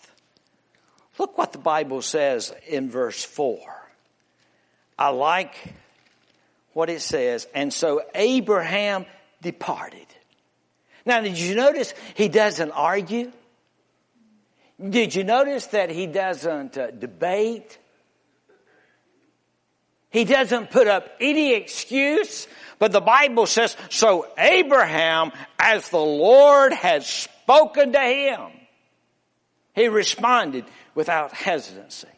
Look 1.18 1.38
what 1.38 1.52
the 1.52 1.58
Bible 1.58 2.02
says 2.02 2.52
in 2.66 2.90
verse 2.90 3.22
4. 3.22 3.60
I 4.98 5.10
like 5.10 5.54
what 6.72 6.90
it 6.90 7.02
says. 7.02 7.46
And 7.54 7.72
so 7.72 8.02
Abraham 8.14 9.06
departed. 9.40 10.06
Now, 11.04 11.20
did 11.20 11.38
you 11.38 11.54
notice 11.54 11.94
he 12.14 12.28
doesn't 12.28 12.70
argue? 12.70 13.30
Did 14.88 15.14
you 15.14 15.24
notice 15.24 15.66
that 15.66 15.90
he 15.90 16.06
doesn't 16.06 16.76
uh, 16.76 16.90
debate? 16.90 17.78
He 20.10 20.24
doesn't 20.24 20.70
put 20.70 20.88
up 20.88 21.08
any 21.20 21.54
excuse, 21.54 22.46
but 22.78 22.92
the 22.92 23.00
Bible 23.00 23.46
says, 23.46 23.76
so 23.88 24.26
Abraham, 24.36 25.32
as 25.58 25.88
the 25.88 25.98
Lord 25.98 26.72
has 26.72 27.06
spoken 27.06 27.92
to 27.92 28.00
him. 28.00 28.50
He 29.74 29.88
responded 29.88 30.64
without 30.94 31.32
hesitancy. 31.32 32.08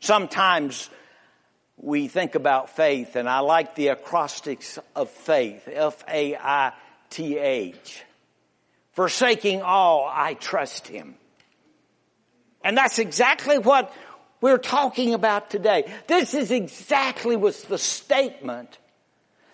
Sometimes 0.00 0.90
we 1.76 2.08
think 2.08 2.34
about 2.34 2.70
faith, 2.70 3.16
and 3.16 3.28
I 3.28 3.40
like 3.40 3.74
the 3.74 3.88
acrostics 3.88 4.78
of 4.96 5.10
faith 5.10 5.68
F 5.70 6.02
A 6.08 6.36
I 6.36 6.72
T 7.10 7.38
H. 7.38 8.02
Forsaking 8.96 9.60
all, 9.60 10.10
I 10.10 10.34
trust 10.34 10.88
him. 10.88 11.16
And 12.64 12.76
that's 12.76 12.98
exactly 12.98 13.58
what 13.58 13.92
we're 14.40 14.56
talking 14.56 15.12
about 15.12 15.50
today. 15.50 15.92
This 16.06 16.32
is 16.32 16.50
exactly 16.50 17.36
what's 17.36 17.62
the 17.64 17.76
statement 17.76 18.78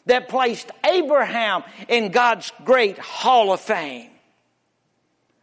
that 0.07 0.29
placed 0.29 0.71
Abraham 0.89 1.65
in 1.89 2.13
God's 2.13 2.53
great 2.65 2.99
hall 2.99 3.53
of 3.53 3.61
fame. 3.61 4.11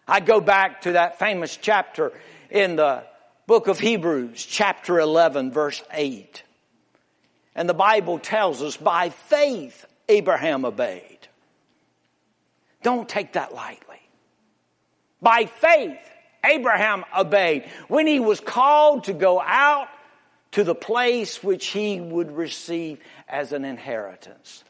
I 0.08 0.22
go 0.22 0.40
back 0.40 0.82
to 0.84 0.94
that 0.94 1.20
famous 1.20 1.58
chapter 1.58 2.14
in 2.50 2.78
the 2.78 3.04
book 3.48 3.68
of 3.68 3.80
Hebrews, 3.80 4.46
chapter 4.46 4.98
11, 4.98 5.52
verse 5.52 5.84
8. 5.94 6.42
And 7.54 7.68
the 7.68 7.74
Bible 7.74 8.18
tells 8.18 8.62
us 8.62 8.78
by 8.78 9.10
faith 9.10 9.86
Abraham 10.08 10.64
obeyed. 10.64 11.20
Don't 12.82 13.10
take 13.10 13.34
that 13.34 13.54
lightly. 13.54 13.89
By 15.22 15.46
faith, 15.46 16.00
Abraham 16.44 17.06
obeyed 17.18 17.70
when 17.88 18.08
he 18.08 18.20
was 18.20 18.40
called 18.40 19.06
to 19.06 19.14
go 19.14 19.42
out 19.42 19.88
to 20.52 20.64
the 20.64 20.76
place 20.76 21.44
which 21.44 21.68
he 21.68 22.00
would 22.00 22.32
receive 22.32 23.00
as 23.28 23.52
an 23.52 23.66
inheritance. 23.66 24.64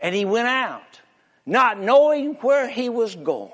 And 0.00 0.14
he 0.14 0.24
went 0.24 0.48
out, 0.48 1.00
not 1.46 1.80
knowing 1.80 2.34
where 2.34 2.68
he 2.68 2.88
was 2.88 3.14
going. 3.14 3.50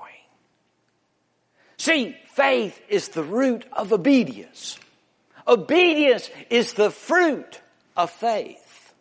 See, 1.76 2.16
faith 2.32 2.80
is 2.88 3.08
the 3.08 3.22
root 3.22 3.64
of 3.72 3.92
obedience. 3.92 4.78
Obedience 5.46 6.28
is 6.50 6.72
the 6.72 6.90
fruit 6.90 7.60
of 7.96 8.10
faith. 8.10 8.94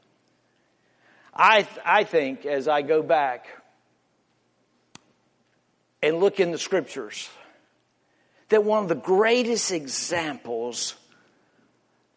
I, 1.34 1.68
I 1.86 2.04
think 2.04 2.46
as 2.46 2.68
I 2.68 2.82
go 2.82 3.02
back 3.02 3.48
and 6.02 6.20
look 6.20 6.40
in 6.40 6.52
the 6.52 6.58
scriptures, 6.58 7.30
that 8.50 8.64
one 8.64 8.84
of 8.84 8.90
the 8.90 8.96
greatest 8.96 9.72
examples 9.72 10.96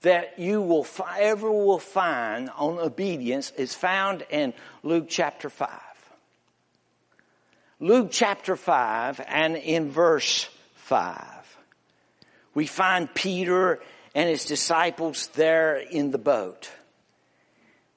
that 0.03 0.39
you 0.39 0.63
will 0.63 0.87
ever 1.19 1.51
will 1.51 1.79
find 1.79 2.51
on 2.57 2.79
obedience 2.79 3.53
is 3.57 3.75
found 3.75 4.25
in 4.31 4.55
Luke 4.83 5.07
chapter 5.09 5.51
5. 5.51 5.69
Luke 7.81 8.09
chapter 8.11 8.57
5 8.57 9.21
and 9.27 9.57
in 9.57 9.91
verse 9.91 10.49
5. 10.77 11.17
We 12.55 12.67
find 12.67 13.13
Peter 13.15 13.81
and 14.15 14.29
his 14.29 14.45
disciples 14.45 15.29
there 15.29 15.77
in 15.77 16.11
the 16.11 16.19
boat. 16.19 16.71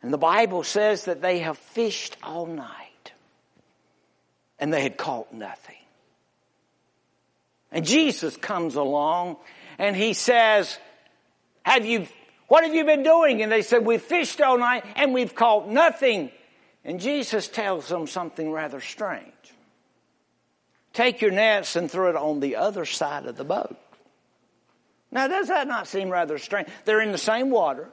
And 0.01 0.11
the 0.11 0.17
Bible 0.17 0.63
says 0.63 1.05
that 1.05 1.21
they 1.21 1.39
have 1.39 1.57
fished 1.57 2.17
all 2.21 2.45
night 2.45 2.82
and 4.63 4.71
they 4.71 4.81
had 4.81 4.95
caught 4.95 5.33
nothing. 5.33 5.75
And 7.69 7.85
Jesus 7.85 8.37
comes 8.37 8.75
along 8.75 9.35
and 9.77 9.93
he 9.93 10.13
says, 10.13 10.79
have 11.65 11.85
you, 11.85 12.07
what 12.47 12.63
have 12.63 12.73
you 12.73 12.85
been 12.85 13.03
doing? 13.03 13.41
And 13.41 13.51
they 13.51 13.61
said, 13.61 13.85
we 13.85 13.97
fished 13.97 14.39
all 14.39 14.57
night 14.57 14.85
and 14.95 15.13
we've 15.13 15.35
caught 15.35 15.67
nothing. 15.67 16.31
And 16.85 17.01
Jesus 17.01 17.49
tells 17.49 17.89
them 17.89 18.07
something 18.07 18.53
rather 18.53 18.79
strange. 18.79 19.33
take 20.93 21.21
your 21.21 21.31
nets 21.31 21.75
and 21.75 21.91
throw 21.91 22.09
it 22.09 22.15
on 22.15 22.39
the 22.39 22.55
other 22.55 22.85
side 22.85 23.25
of 23.25 23.35
the 23.35 23.43
boat. 23.43 23.75
Now, 25.11 25.27
does 25.27 25.49
that 25.49 25.67
not 25.67 25.87
seem 25.87 26.09
rather 26.09 26.37
strange? 26.37 26.69
They're 26.85 27.01
in 27.01 27.11
the 27.11 27.17
same 27.17 27.49
water, 27.49 27.89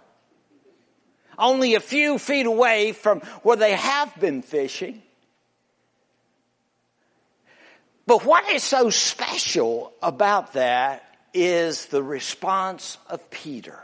only 1.37 1.75
a 1.75 1.81
few 1.81 2.19
feet 2.19 2.47
away 2.47 2.93
from 2.93 3.21
where 3.43 3.57
they 3.57 3.73
have 3.73 4.15
been 4.21 4.43
fishing. 4.43 5.03
But 8.11 8.25
what 8.25 8.51
is 8.51 8.65
so 8.65 8.91
special 8.91 9.93
about 10.03 10.55
that 10.55 11.05
is 11.33 11.87
the 11.87 12.03
response 12.03 12.99
of 13.09 13.31
Peter. 13.31 13.79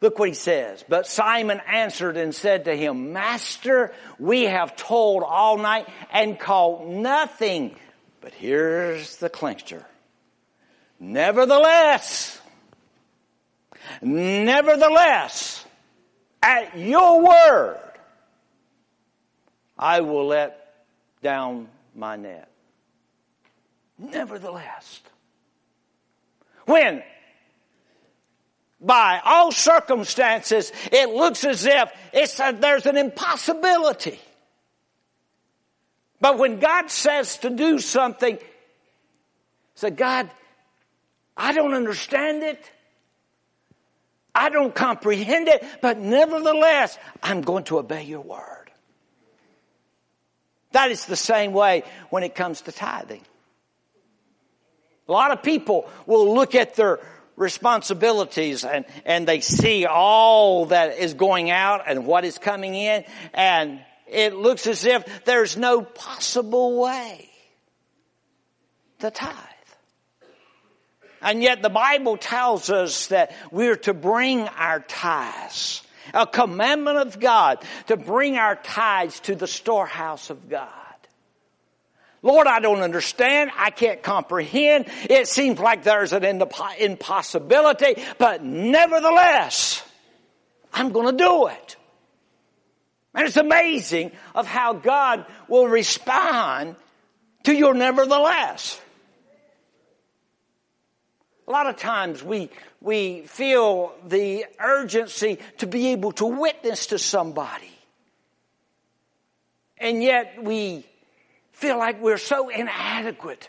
Look 0.00 0.18
what 0.18 0.30
he 0.30 0.34
says. 0.34 0.82
But 0.88 1.06
Simon 1.06 1.60
answered 1.70 2.16
and 2.16 2.34
said 2.34 2.64
to 2.64 2.74
him, 2.74 3.12
Master, 3.12 3.92
we 4.18 4.44
have 4.44 4.76
toiled 4.76 5.24
all 5.24 5.58
night 5.58 5.90
and 6.10 6.40
caught 6.40 6.86
nothing. 6.86 7.76
But 8.22 8.32
here's 8.32 9.16
the 9.16 9.28
clincher. 9.28 9.84
Nevertheless, 10.98 12.40
nevertheless, 14.00 15.66
at 16.42 16.78
your 16.78 17.20
word, 17.20 17.92
I 19.78 20.00
will 20.00 20.28
let 20.28 20.86
down 21.20 21.68
my 21.98 22.16
net. 22.16 22.48
Nevertheless, 23.98 25.00
when 26.66 27.02
by 28.80 29.20
all 29.24 29.50
circumstances 29.50 30.72
it 30.92 31.08
looks 31.10 31.44
as 31.44 31.66
if 31.66 31.90
it's 32.12 32.38
a, 32.38 32.56
there's 32.58 32.86
an 32.86 32.96
impossibility. 32.96 34.20
But 36.20 36.38
when 36.38 36.58
God 36.58 36.90
says 36.90 37.38
to 37.38 37.50
do 37.50 37.78
something, 37.78 38.38
say, 39.74 39.90
God, 39.90 40.30
I 41.36 41.52
don't 41.52 41.74
understand 41.74 42.42
it. 42.42 42.70
I 44.34 44.50
don't 44.50 44.74
comprehend 44.74 45.48
it, 45.48 45.64
but 45.80 45.98
nevertheless, 45.98 46.96
I'm 47.22 47.40
going 47.42 47.64
to 47.64 47.78
obey 47.78 48.04
your 48.04 48.20
word. 48.20 48.57
That 50.72 50.90
is 50.90 51.06
the 51.06 51.16
same 51.16 51.52
way 51.52 51.84
when 52.10 52.22
it 52.22 52.34
comes 52.34 52.60
to 52.62 52.72
tithing. 52.72 53.22
A 55.08 55.12
lot 55.12 55.30
of 55.30 55.42
people 55.42 55.88
will 56.06 56.34
look 56.34 56.54
at 56.54 56.74
their 56.74 57.00
responsibilities 57.36 58.64
and, 58.64 58.84
and 59.06 59.26
they 59.26 59.40
see 59.40 59.86
all 59.86 60.66
that 60.66 60.98
is 60.98 61.14
going 61.14 61.50
out 61.50 61.82
and 61.86 62.04
what 62.04 62.24
is 62.24 62.36
coming 62.36 62.74
in 62.74 63.04
and 63.32 63.80
it 64.08 64.34
looks 64.34 64.66
as 64.66 64.84
if 64.84 65.24
there's 65.24 65.56
no 65.56 65.82
possible 65.82 66.80
way 66.80 67.28
to 68.98 69.10
tithe. 69.10 69.34
And 71.20 71.42
yet 71.42 71.62
the 71.62 71.68
Bible 71.68 72.16
tells 72.16 72.70
us 72.70 73.08
that 73.08 73.32
we're 73.50 73.76
to 73.76 73.94
bring 73.94 74.48
our 74.48 74.80
tithes 74.80 75.82
a 76.14 76.26
commandment 76.26 76.98
of 76.98 77.20
God 77.20 77.64
to 77.86 77.96
bring 77.96 78.36
our 78.36 78.56
tithes 78.56 79.20
to 79.20 79.34
the 79.34 79.46
storehouse 79.46 80.30
of 80.30 80.48
God. 80.48 80.68
Lord, 82.22 82.46
I 82.46 82.60
don't 82.60 82.80
understand. 82.80 83.50
I 83.56 83.70
can't 83.70 84.02
comprehend. 84.02 84.86
It 85.08 85.28
seems 85.28 85.58
like 85.58 85.84
there's 85.84 86.12
an 86.12 86.24
impossibility, 86.24 88.02
but 88.18 88.42
nevertheless, 88.42 89.84
I'm 90.72 90.90
going 90.90 91.16
to 91.16 91.24
do 91.24 91.46
it. 91.46 91.76
And 93.14 93.26
it's 93.26 93.36
amazing 93.36 94.12
of 94.34 94.46
how 94.46 94.74
God 94.74 95.26
will 95.48 95.66
respond 95.66 96.76
to 97.44 97.54
your 97.54 97.74
nevertheless. 97.74 98.80
A 101.46 101.50
lot 101.50 101.66
of 101.66 101.76
times 101.76 102.22
we, 102.22 102.50
we 102.80 103.22
feel 103.22 103.92
the 104.06 104.46
urgency 104.60 105.38
to 105.58 105.66
be 105.66 105.88
able 105.88 106.12
to 106.12 106.26
witness 106.26 106.86
to 106.88 106.98
somebody. 106.98 107.72
And 109.78 110.02
yet 110.02 110.42
we 110.42 110.86
feel 111.52 111.78
like 111.78 112.00
we're 112.00 112.18
so 112.18 112.48
inadequate 112.48 113.48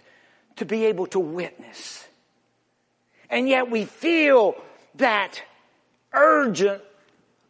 to 0.58 0.66
be 0.66 0.86
able 0.86 1.08
to 1.08 1.20
witness. 1.20 2.06
And 3.30 3.48
yet 3.48 3.70
we 3.70 3.86
feel 3.86 4.56
that 4.96 5.42
urgent 6.12 6.82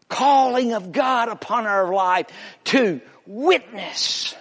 calling 0.09 0.73
of 0.73 0.91
God 0.91 1.29
upon 1.29 1.65
our 1.65 1.93
life 1.93 2.27
to 2.65 2.99
witness. 3.25 4.35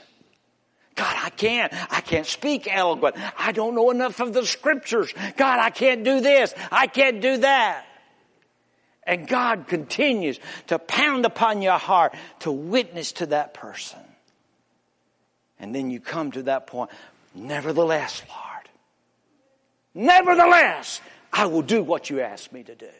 God, 0.98 1.16
I 1.16 1.30
can't. 1.30 1.72
I 1.92 2.00
can't 2.00 2.26
speak 2.26 2.66
eloquent. 2.68 3.14
I 3.38 3.52
don't 3.52 3.76
know 3.76 3.90
enough 3.90 4.18
of 4.18 4.32
the 4.32 4.44
scriptures. 4.44 5.14
God, 5.36 5.60
I 5.60 5.70
can't 5.70 6.02
do 6.02 6.20
this. 6.20 6.52
I 6.72 6.88
can't 6.88 7.20
do 7.20 7.36
that. 7.38 7.86
And 9.04 9.28
God 9.28 9.68
continues 9.68 10.40
to 10.66 10.80
pound 10.80 11.24
upon 11.24 11.62
your 11.62 11.78
heart 11.78 12.14
to 12.40 12.50
witness 12.50 13.12
to 13.12 13.26
that 13.26 13.54
person. 13.54 14.00
And 15.60 15.72
then 15.72 15.88
you 15.88 16.00
come 16.00 16.32
to 16.32 16.42
that 16.44 16.66
point, 16.66 16.90
nevertheless, 17.32 18.22
Lord, 18.28 18.68
nevertheless, 19.94 21.00
I 21.32 21.46
will 21.46 21.62
do 21.62 21.80
what 21.82 22.10
you 22.10 22.20
ask 22.20 22.52
me 22.52 22.64
to 22.64 22.74
do. 22.74 22.90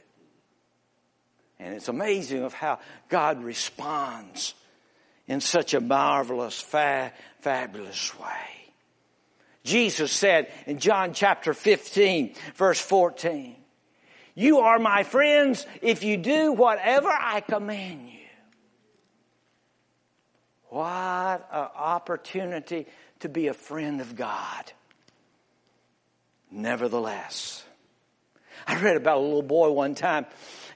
And 1.59 1.75
it's 1.75 1.89
amazing 1.89 2.45
of 2.45 2.55
how 2.55 2.79
God 3.09 3.43
responds 3.43 4.55
in 5.27 5.41
such 5.41 5.75
a 5.75 5.81
marvelous, 5.81 6.61
fa- 6.61 7.13
fabulous 7.41 8.19
way. 8.19 8.27
Jesus 9.65 10.13
said 10.13 10.51
in 10.67 10.79
John 10.79 11.13
chapter 11.13 11.53
15, 11.53 12.35
verse 12.55 12.81
14, 12.81 13.57
You 14.35 14.61
are 14.61 14.79
my 14.79 15.03
friends 15.03 15.67
if 15.83 16.03
you 16.05 16.17
do 16.17 16.53
whatever 16.53 17.09
I 17.09 17.41
command 17.41 18.09
you. 18.09 18.19
What 20.71 21.49
an 21.53 21.69
opportunity 21.77 22.87
to 23.21 23.29
be 23.29 23.49
a 23.49 23.55
friend 23.55 24.01
of 24.01 24.17
God. 24.17 24.73
Nevertheless, 26.51 27.65
I 28.67 28.81
read 28.81 28.97
about 28.97 29.19
a 29.19 29.21
little 29.21 29.43
boy 29.43 29.71
one 29.71 29.95
time 29.95 30.27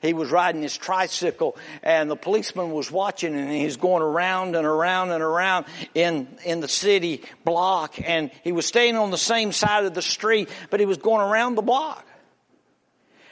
he 0.03 0.12
was 0.12 0.31
riding 0.31 0.62
his 0.62 0.77
tricycle 0.77 1.57
and 1.83 2.11
the 2.11 2.16
policeman 2.16 2.73
was 2.73 2.90
watching 2.90 3.35
and 3.35 3.51
he's 3.51 3.77
going 3.77 4.03
around 4.03 4.57
and 4.57 4.66
around 4.66 5.12
and 5.12 5.23
around 5.23 5.66
in, 5.95 6.27
in 6.45 6.61
the 6.61 6.68
city 6.68 7.23
block 7.45 7.95
and 8.05 8.31
he 8.42 8.53
was 8.53 8.66
staying 8.66 8.97
on 8.97 9.11
the 9.11 9.18
same 9.18 9.53
side 9.53 9.85
of 9.85 9.95
the 9.95 10.03
street, 10.03 10.51
but 10.71 10.81
he 10.81 10.87
was 10.87 10.99
going 10.99 11.21
around 11.21 11.55
the 11.55 11.62
block. 11.62 12.05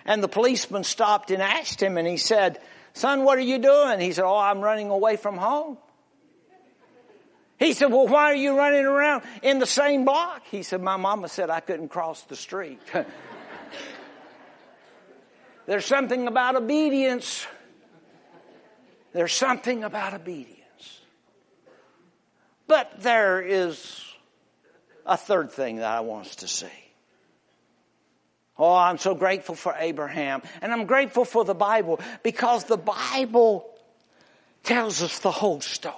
And 0.06 0.22
the 0.22 0.28
policeman 0.28 0.84
stopped 0.84 1.30
and 1.30 1.42
asked 1.42 1.82
him 1.82 1.98
and 1.98 2.06
he 2.06 2.16
said, 2.16 2.60
son, 2.94 3.24
what 3.24 3.36
are 3.36 3.42
you 3.42 3.58
doing? 3.58 4.00
He 4.00 4.12
said, 4.12 4.24
oh, 4.24 4.38
I'm 4.38 4.60
running 4.60 4.90
away 4.90 5.16
from 5.16 5.36
home. 5.36 5.76
He 7.58 7.74
said, 7.74 7.92
well, 7.92 8.06
why 8.06 8.32
are 8.32 8.36
you 8.36 8.56
running 8.56 8.86
around 8.86 9.22
in 9.42 9.58
the 9.58 9.66
same 9.66 10.06
block? 10.06 10.42
He 10.50 10.62
said, 10.62 10.80
my 10.80 10.96
mama 10.96 11.28
said 11.28 11.50
I 11.50 11.60
couldn't 11.60 11.88
cross 11.88 12.22
the 12.22 12.36
street. 12.36 12.80
There's 15.70 15.86
something 15.86 16.26
about 16.26 16.56
obedience. 16.56 17.46
There's 19.12 19.32
something 19.32 19.84
about 19.84 20.14
obedience. 20.14 21.00
But 22.66 22.90
there 22.98 23.40
is 23.40 24.04
a 25.06 25.16
third 25.16 25.52
thing 25.52 25.76
that 25.76 25.88
I 25.88 26.00
want 26.00 26.26
us 26.26 26.36
to 26.36 26.48
see. 26.48 26.66
Oh, 28.58 28.74
I'm 28.74 28.98
so 28.98 29.14
grateful 29.14 29.54
for 29.54 29.76
Abraham. 29.78 30.42
And 30.60 30.72
I'm 30.72 30.86
grateful 30.86 31.24
for 31.24 31.44
the 31.44 31.54
Bible 31.54 32.00
because 32.24 32.64
the 32.64 32.76
Bible 32.76 33.70
tells 34.64 35.04
us 35.04 35.20
the 35.20 35.30
whole 35.30 35.60
story. 35.60 35.94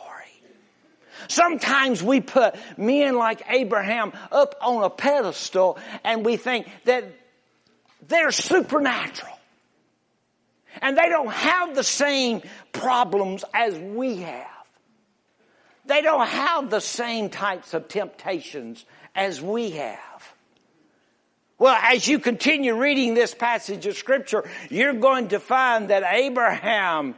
Sometimes 1.28 2.02
we 2.02 2.20
put 2.20 2.56
men 2.76 3.16
like 3.16 3.40
Abraham 3.48 4.12
up 4.30 4.54
on 4.60 4.84
a 4.84 4.90
pedestal 4.90 5.78
and 6.04 6.26
we 6.26 6.36
think 6.36 6.68
that 6.84 7.04
they're 8.06 8.32
supernatural. 8.32 9.31
And 10.80 10.96
they 10.96 11.08
don't 11.08 11.32
have 11.32 11.74
the 11.74 11.84
same 11.84 12.42
problems 12.72 13.44
as 13.52 13.76
we 13.78 14.16
have. 14.18 14.46
They 15.86 16.00
don't 16.00 16.26
have 16.26 16.70
the 16.70 16.80
same 16.80 17.28
types 17.28 17.74
of 17.74 17.88
temptations 17.88 18.84
as 19.14 19.40
we 19.40 19.72
have. 19.72 20.32
Well, 21.58 21.78
as 21.80 22.08
you 22.08 22.18
continue 22.18 22.74
reading 22.76 23.14
this 23.14 23.34
passage 23.34 23.86
of 23.86 23.96
scripture, 23.96 24.48
you're 24.70 24.94
going 24.94 25.28
to 25.28 25.38
find 25.38 25.90
that 25.90 26.02
Abraham 26.04 27.14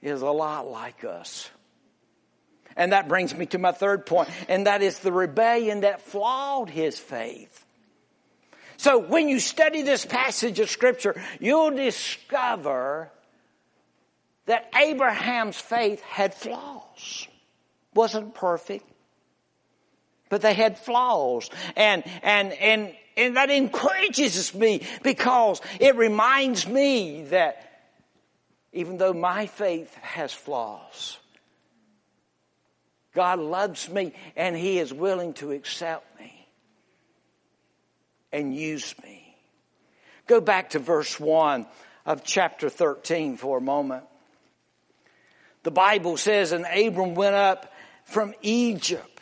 is 0.00 0.22
a 0.22 0.30
lot 0.30 0.66
like 0.66 1.04
us. 1.04 1.50
And 2.74 2.92
that 2.92 3.08
brings 3.08 3.34
me 3.34 3.46
to 3.46 3.58
my 3.58 3.72
third 3.72 4.06
point, 4.06 4.30
and 4.48 4.66
that 4.66 4.82
is 4.82 4.98
the 5.00 5.12
rebellion 5.12 5.80
that 5.80 6.00
flawed 6.00 6.70
his 6.70 6.98
faith. 6.98 7.66
So 8.82 8.98
when 8.98 9.28
you 9.28 9.38
study 9.38 9.82
this 9.82 10.04
passage 10.04 10.58
of 10.58 10.68
scripture, 10.68 11.14
you'll 11.38 11.70
discover 11.70 13.12
that 14.46 14.68
Abraham's 14.74 15.56
faith 15.56 16.02
had 16.02 16.34
flaws. 16.34 17.28
Wasn't 17.94 18.34
perfect. 18.34 18.84
but 20.30 20.40
they 20.40 20.54
had 20.54 20.78
flaws. 20.78 21.48
And, 21.76 22.02
and, 22.24 22.52
and, 22.54 22.92
and 23.16 23.36
that 23.36 23.50
encourages 23.50 24.52
me 24.52 24.84
because 25.04 25.60
it 25.78 25.94
reminds 25.94 26.66
me 26.66 27.24
that 27.24 27.70
even 28.72 28.96
though 28.96 29.12
my 29.12 29.46
faith 29.46 29.94
has 29.96 30.32
flaws, 30.32 31.18
God 33.14 33.38
loves 33.38 33.88
me 33.88 34.12
and 34.34 34.56
He 34.56 34.80
is 34.80 34.92
willing 34.92 35.34
to 35.34 35.52
accept 35.52 36.18
me 36.18 36.41
and 38.32 38.54
use 38.54 38.94
me. 39.02 39.36
Go 40.26 40.40
back 40.40 40.70
to 40.70 40.78
verse 40.78 41.18
1 41.18 41.66
of 42.06 42.24
chapter 42.24 42.68
13 42.68 43.36
for 43.36 43.58
a 43.58 43.60
moment. 43.60 44.04
The 45.62 45.70
Bible 45.70 46.16
says, 46.16 46.52
and 46.52 46.64
Abram 46.66 47.14
went 47.14 47.34
up 47.34 47.72
from 48.04 48.34
Egypt. 48.42 49.20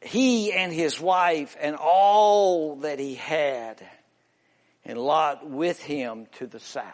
He 0.00 0.52
and 0.52 0.72
his 0.72 1.00
wife 1.00 1.56
and 1.60 1.76
all 1.76 2.76
that 2.76 2.98
he 2.98 3.14
had, 3.14 3.82
and 4.84 4.98
Lot 4.98 5.48
with 5.48 5.80
him 5.80 6.26
to 6.38 6.46
the 6.46 6.58
south. 6.58 6.86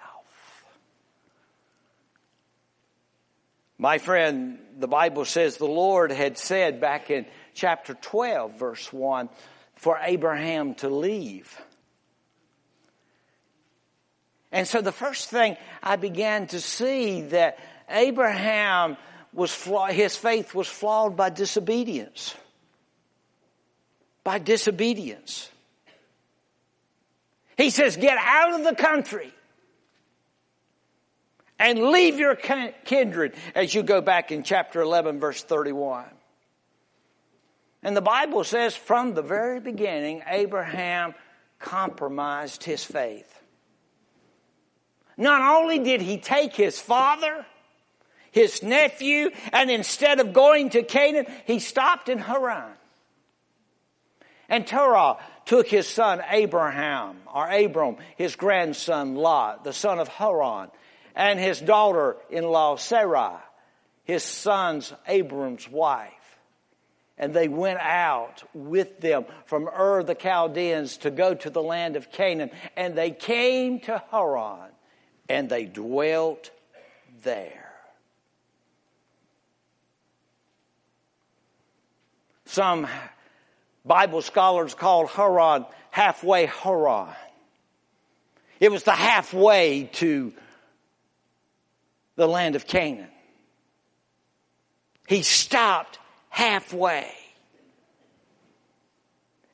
My 3.79 3.99
friend, 3.99 4.59
the 4.77 4.89
Bible 4.89 5.25
says 5.25 5.57
the 5.57 5.65
Lord 5.65 6.11
had 6.11 6.37
said 6.37 6.81
back 6.81 7.11
in 7.11 7.27
chapter 7.55 7.95
12 7.95 8.59
verse 8.59 8.93
1 8.93 9.29
for 9.79 9.99
Abraham 10.03 10.75
to 10.77 10.89
leave. 10.89 11.61
And 14.51 14.67
so 14.67 14.81
the 14.81 14.93
first 14.93 15.31
thing 15.31 15.57
I 15.83 15.97
began 15.97 16.47
to 16.49 16.61
see 16.61 17.23
that 17.23 17.59
Abraham 17.89 18.97
was 19.33 19.53
flawed, 19.53 19.93
his 19.93 20.17
faith 20.17 20.55
was 20.55 20.67
flawed 20.67 21.17
by 21.17 21.31
disobedience. 21.31 22.35
By 24.25 24.39
disobedience. 24.39 25.51
He 27.57 27.71
says, 27.71 27.97
get 27.97 28.19
out 28.21 28.59
of 28.59 28.65
the 28.65 28.75
country 28.75 29.33
and 31.59 31.91
leave 31.91 32.19
your 32.19 32.35
kindred 32.37 33.35
as 33.55 33.75
you 33.75 33.83
go 33.83 34.01
back 34.01 34.33
in 34.33 34.43
chapter 34.43 34.81
11 34.81 35.21
verse 35.21 35.43
31. 35.43 36.05
And 37.83 37.97
the 37.97 38.03
Bible 38.03 38.45
says 38.45 38.75
from 38.75 39.15
the 39.15 39.23
very 39.23 39.61
beginning, 39.61 40.23
Abraham 40.27 41.15
compromised 41.59 42.65
his 42.65 42.85
faith. 42.85 43.35
Not 45.17 45.57
only 45.57 45.81
did 45.81 46.01
he 46.01 46.19
take 46.19 46.55
his 46.55 46.81
father, 46.81 47.45
his 48.31 48.63
nephew, 48.63 49.31
and 49.53 49.71
instead 49.71 50.21
of 50.21 50.33
going 50.33 50.71
to 50.71 50.83
Canaan, 50.83 51.27
he 51.45 51.59
stopped 51.59 52.09
in 52.09 52.19
Haran. 52.19 52.73
And 54.49 54.67
Terah 54.67 55.19
took 55.45 55.67
his 55.67 55.87
son 55.87 56.23
Abraham, 56.31 57.17
or 57.33 57.51
Abram, 57.51 57.97
his 58.17 58.37
grandson 58.37 59.15
Lot, 59.15 59.65
the 59.65 59.73
son 59.73 59.99
of 59.99 60.09
Haran, 60.09 60.71
and 61.15 61.39
his 61.41 61.61
daughter-in-law 61.61 62.77
Sarah, 62.77 63.43
his 64.05 64.23
son's 64.23 64.93
Abram's 65.07 65.69
wife. 65.69 66.13
And 67.19 67.35
they 67.35 67.49
went 67.49 67.81
out 67.81 68.45
with 68.55 69.01
them 69.01 69.25
from 69.47 69.69
Ur 69.69 70.05
the 70.05 70.15
Chaldeans 70.15 70.99
to 70.99 71.11
go 71.11 71.35
to 71.35 71.51
the 71.51 71.63
land 71.63 71.97
of 71.97 72.13
Canaan. 72.13 72.51
And 72.77 72.95
they 72.95 73.11
came 73.11 73.81
to 73.81 74.03
Haran 74.11 74.71
and 75.29 75.49
they 75.49 75.65
dwelt 75.65 76.51
there. 77.23 77.73
Some 82.47 82.87
Bible 83.85 84.23
scholars 84.23 84.75
called 84.75 85.11
Haran 85.11 85.67
halfway 85.91 86.47
Haran. 86.47 87.15
It 88.61 88.71
was 88.71 88.85
the 88.85 88.93
halfway 88.93 89.85
to 89.95 90.33
the 92.17 92.27
land 92.27 92.57
of 92.57 92.67
Canaan. 92.67 93.09
He 95.07 95.23
stopped 95.23 95.99
halfway. 96.29 97.11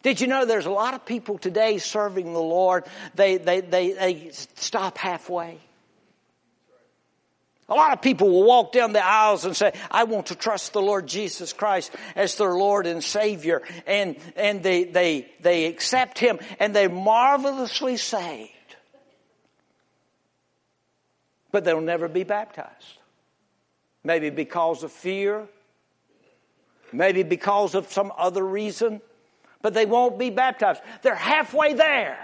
Did 0.02 0.20
you 0.20 0.26
know 0.26 0.44
there's 0.44 0.66
a 0.66 0.70
lot 0.70 0.92
of 0.94 1.06
people 1.06 1.38
today 1.38 1.78
serving 1.78 2.32
the 2.32 2.38
Lord, 2.38 2.84
they, 3.14 3.38
they, 3.38 3.60
they, 3.62 3.92
they 3.92 4.30
stop 4.32 4.98
halfway? 4.98 5.58
A 7.68 7.74
lot 7.74 7.94
of 7.94 8.02
people 8.02 8.28
will 8.28 8.44
walk 8.44 8.72
down 8.72 8.92
the 8.92 9.04
aisles 9.04 9.46
and 9.46 9.56
say, 9.56 9.72
I 9.90 10.04
want 10.04 10.26
to 10.26 10.34
trust 10.34 10.74
the 10.74 10.82
Lord 10.82 11.06
Jesus 11.06 11.54
Christ 11.54 11.90
as 12.14 12.36
their 12.36 12.52
Lord 12.52 12.86
and 12.86 13.02
Savior. 13.02 13.62
And, 13.86 14.16
and 14.36 14.62
they, 14.62 14.84
they, 14.84 15.32
they 15.40 15.64
accept 15.66 16.18
Him 16.18 16.38
and 16.58 16.76
they're 16.76 16.90
marvelously 16.90 17.96
saved. 17.96 18.50
But 21.50 21.64
they'll 21.64 21.80
never 21.80 22.08
be 22.08 22.24
baptized. 22.24 22.98
Maybe 24.02 24.28
because 24.28 24.82
of 24.82 24.92
fear. 24.92 25.48
Maybe 26.92 27.22
because 27.22 27.74
of 27.74 27.92
some 27.92 28.12
other 28.16 28.44
reason 28.44 29.00
but 29.64 29.72
they 29.72 29.86
won't 29.86 30.18
be 30.18 30.28
baptized. 30.28 30.82
They're 31.00 31.14
halfway 31.14 31.72
there. 31.72 32.18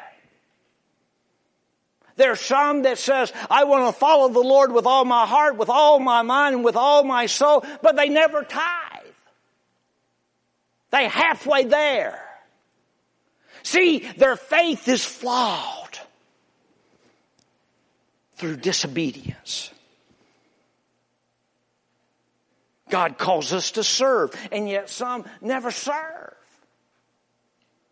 There's 2.16 2.38
some 2.38 2.82
that 2.82 2.98
says, 2.98 3.32
I 3.48 3.64
want 3.64 3.86
to 3.86 3.98
follow 3.98 4.28
the 4.28 4.40
Lord 4.40 4.72
with 4.72 4.84
all 4.84 5.06
my 5.06 5.24
heart, 5.24 5.56
with 5.56 5.70
all 5.70 5.98
my 6.00 6.20
mind, 6.20 6.56
and 6.56 6.64
with 6.64 6.76
all 6.76 7.02
my 7.02 7.24
soul, 7.24 7.64
but 7.80 7.96
they 7.96 8.10
never 8.10 8.42
tithe. 8.42 9.06
They 10.90 11.08
halfway 11.08 11.64
there. 11.64 12.22
See, 13.62 14.00
their 14.18 14.36
faith 14.36 14.86
is 14.86 15.02
flawed 15.02 15.98
through 18.34 18.56
disobedience. 18.56 19.70
God 22.90 23.18
calls 23.18 23.52
us 23.52 23.72
to 23.72 23.84
serve, 23.84 24.32
and 24.52 24.68
yet 24.68 24.90
some 24.90 25.24
never 25.40 25.70
serve. 25.70 26.34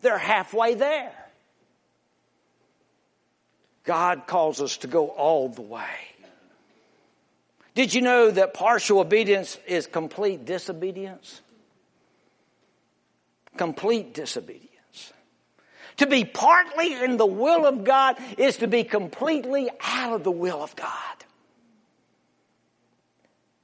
They're 0.01 0.19
halfway 0.19 0.75
there. 0.75 1.13
God 3.85 4.27
calls 4.27 4.61
us 4.61 4.79
to 4.79 4.87
go 4.87 5.09
all 5.09 5.49
the 5.49 5.63
way. 5.63 5.87
Did 7.75 7.95
you 7.95 8.03
know 8.03 8.31
that 8.31 8.55
partial 8.55 8.99
obedience 8.99 9.57
is 9.67 9.87
complete 9.87 10.45
disobedience? 10.45 11.41
Complete 13.57 14.15
disobedience. 14.15 14.69
To 15.99 16.07
be 16.07 16.25
partly 16.25 16.93
in 16.95 17.17
the 17.17 17.27
will 17.27 17.67
of 17.67 17.85
God 17.85 18.17
is 18.37 18.59
to 18.59 18.67
be 18.69 18.85
completely 18.85 19.69
out 19.81 20.13
of 20.13 20.25
the 20.25 20.31
will 20.31 20.63
of 20.63 20.77
God. 20.77 20.89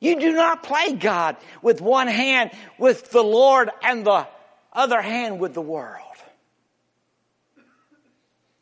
You 0.04 0.20
do 0.20 0.32
not 0.34 0.62
play 0.62 0.92
God 0.92 1.38
with 1.62 1.80
one 1.80 2.08
hand 2.08 2.50
with 2.76 3.10
the 3.10 3.22
Lord 3.24 3.70
and 3.82 4.04
the 4.04 4.28
other 4.70 5.00
hand 5.00 5.40
with 5.40 5.54
the 5.54 5.62
world. 5.62 6.02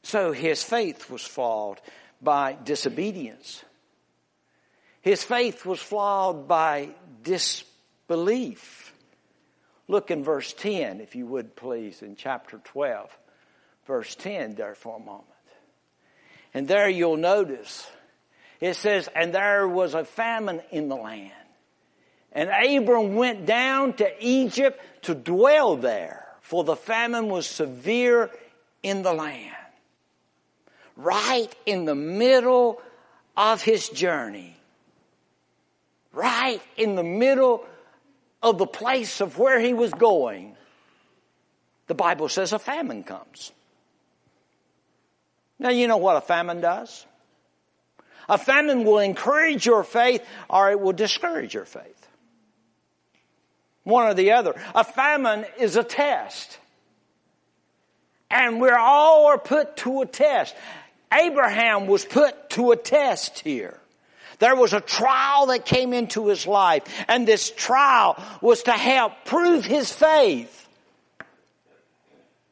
So 0.04 0.30
his 0.30 0.62
faith 0.62 1.10
was 1.10 1.22
flawed 1.22 1.80
by 2.20 2.56
disobedience. 2.62 3.64
His 5.00 5.24
faith 5.24 5.66
was 5.66 5.80
flawed 5.80 6.46
by 6.46 6.90
disbelief. 7.24 8.94
Look 9.88 10.12
in 10.12 10.22
verse 10.22 10.52
10, 10.52 11.00
if 11.00 11.16
you 11.16 11.26
would 11.26 11.56
please, 11.56 12.02
in 12.02 12.14
chapter 12.14 12.60
12, 12.62 13.10
verse 13.88 14.14
10 14.14 14.54
there 14.54 14.76
for 14.76 14.96
a 14.96 15.00
moment. 15.00 15.26
And 16.54 16.68
there 16.68 16.88
you'll 16.88 17.16
notice 17.16 17.84
it 18.62 18.76
says, 18.76 19.08
And 19.14 19.34
there 19.34 19.68
was 19.68 19.94
a 19.94 20.04
famine 20.04 20.62
in 20.70 20.88
the 20.88 20.96
land. 20.96 21.32
And 22.32 22.48
Abram 22.48 23.14
went 23.14 23.44
down 23.44 23.92
to 23.94 24.10
Egypt 24.20 24.80
to 25.02 25.14
dwell 25.14 25.76
there, 25.76 26.26
for 26.40 26.64
the 26.64 26.76
famine 26.76 27.28
was 27.28 27.46
severe 27.46 28.30
in 28.82 29.02
the 29.02 29.12
land 29.12 29.54
right 30.96 31.54
in 31.66 31.84
the 31.84 31.94
middle 31.94 32.80
of 33.36 33.62
his 33.62 33.88
journey. 33.88 34.56
Right 36.12 36.60
in 36.76 36.94
the 36.94 37.02
middle 37.02 37.64
of 38.42 38.58
the 38.58 38.66
place 38.66 39.20
of 39.20 39.38
where 39.38 39.58
he 39.58 39.72
was 39.72 39.92
going. 39.92 40.56
The 41.86 41.94
Bible 41.94 42.28
says 42.28 42.52
a 42.52 42.58
famine 42.58 43.02
comes. 43.02 43.52
Now 45.58 45.70
you 45.70 45.88
know 45.88 45.96
what 45.96 46.16
a 46.16 46.20
famine 46.20 46.60
does? 46.60 47.06
A 48.28 48.38
famine 48.38 48.84
will 48.84 48.98
encourage 48.98 49.66
your 49.66 49.84
faith 49.84 50.24
or 50.48 50.70
it 50.70 50.80
will 50.80 50.92
discourage 50.92 51.54
your 51.54 51.64
faith. 51.64 52.08
One 53.84 54.06
or 54.06 54.14
the 54.14 54.32
other. 54.32 54.54
A 54.74 54.84
famine 54.84 55.44
is 55.58 55.76
a 55.76 55.84
test. 55.84 56.58
And 58.30 58.60
we're 58.60 58.78
all 58.78 59.26
are 59.26 59.38
put 59.38 59.76
to 59.78 60.02
a 60.02 60.06
test. 60.06 60.54
Abraham 61.12 61.86
was 61.86 62.04
put 62.04 62.50
to 62.50 62.72
a 62.72 62.76
test 62.76 63.40
here. 63.40 63.78
There 64.38 64.56
was 64.56 64.72
a 64.72 64.80
trial 64.80 65.46
that 65.46 65.64
came 65.64 65.92
into 65.92 66.26
his 66.26 66.46
life, 66.46 66.82
and 67.06 67.28
this 67.28 67.50
trial 67.50 68.20
was 68.40 68.64
to 68.64 68.72
help 68.72 69.12
prove 69.24 69.64
his 69.64 69.92
faith. 69.92 70.68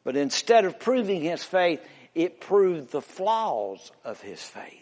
But 0.05 0.17
instead 0.17 0.67
of 0.67 0.79
proving 0.79 1.23
his 1.23 1.43
faith, 1.43 1.81
it 2.15 2.41
proved 2.41 2.93
the 2.93 3.01
flaws 3.01 3.91
of 4.05 4.21
his 4.21 4.43
faith. 4.43 4.80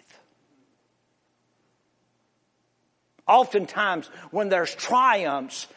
Oftentimes, 3.29 4.07
when 4.31 4.49
there's 4.49 4.75
triumphs, 4.75 5.69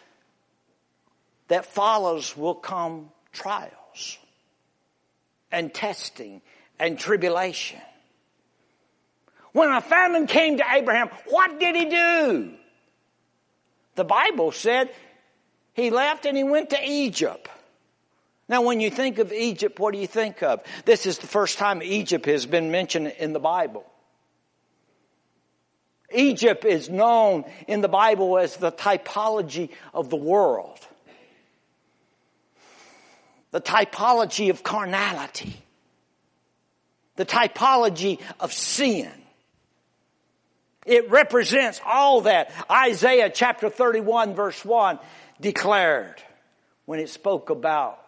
that 1.50 1.66
follows 1.66 2.38
will 2.38 2.56
come 2.56 3.12
trials 3.34 4.18
and 5.52 5.74
testing 5.74 6.42
and 6.80 6.98
tribulation. 6.98 7.82
When 9.52 9.70
a 9.70 9.82
famine 9.82 10.28
came 10.28 10.58
to 10.58 10.64
Abraham, 10.72 11.10
what 11.28 11.60
did 11.60 11.76
he 11.76 11.86
do? 11.90 12.54
The 13.96 14.06
Bible 14.06 14.54
said 14.54 14.90
he 15.74 15.90
left 15.90 16.26
and 16.26 16.38
he 16.38 16.46
went 16.46 16.70
to 16.70 16.80
Egypt. 16.82 17.50
Now, 18.48 18.62
when 18.62 18.80
you 18.80 18.90
think 18.90 19.20
of 19.20 19.34
Egypt, 19.34 19.78
what 19.78 19.94
do 19.94 20.00
you 20.00 20.08
think 20.08 20.42
of? 20.42 20.62
This 20.86 21.06
is 21.06 21.18
the 21.18 21.28
first 21.28 21.58
time 21.58 21.84
Egypt 21.84 22.26
has 22.28 22.46
been 22.46 22.72
mentioned 22.72 23.14
in 23.20 23.34
the 23.34 23.40
Bible. 23.40 23.86
Egypt 26.14 26.66
is 26.66 26.90
known 26.90 27.46
in 27.68 27.82
the 27.82 27.88
Bible 27.88 28.38
as 28.38 28.58
the 28.58 28.72
typology 28.72 29.70
of 29.94 30.10
the 30.10 30.16
world. 30.16 30.80
The 33.52 33.62
typology 33.62 34.50
of 34.50 34.64
carnality. 34.64 35.56
The 37.16 37.26
typology 37.26 38.20
of 38.40 38.54
sin. 38.54 39.12
It 40.86 41.12
represents 41.12 41.80
all 41.86 42.22
that 42.22 42.52
Isaiah 42.70 43.30
chapter 43.30 43.70
31 43.70 44.34
verse 44.34 44.64
1 44.66 45.00
declared 45.40 46.16
when 46.86 47.00
it 47.00 47.10
spoke 47.10 47.50
about 47.50 48.00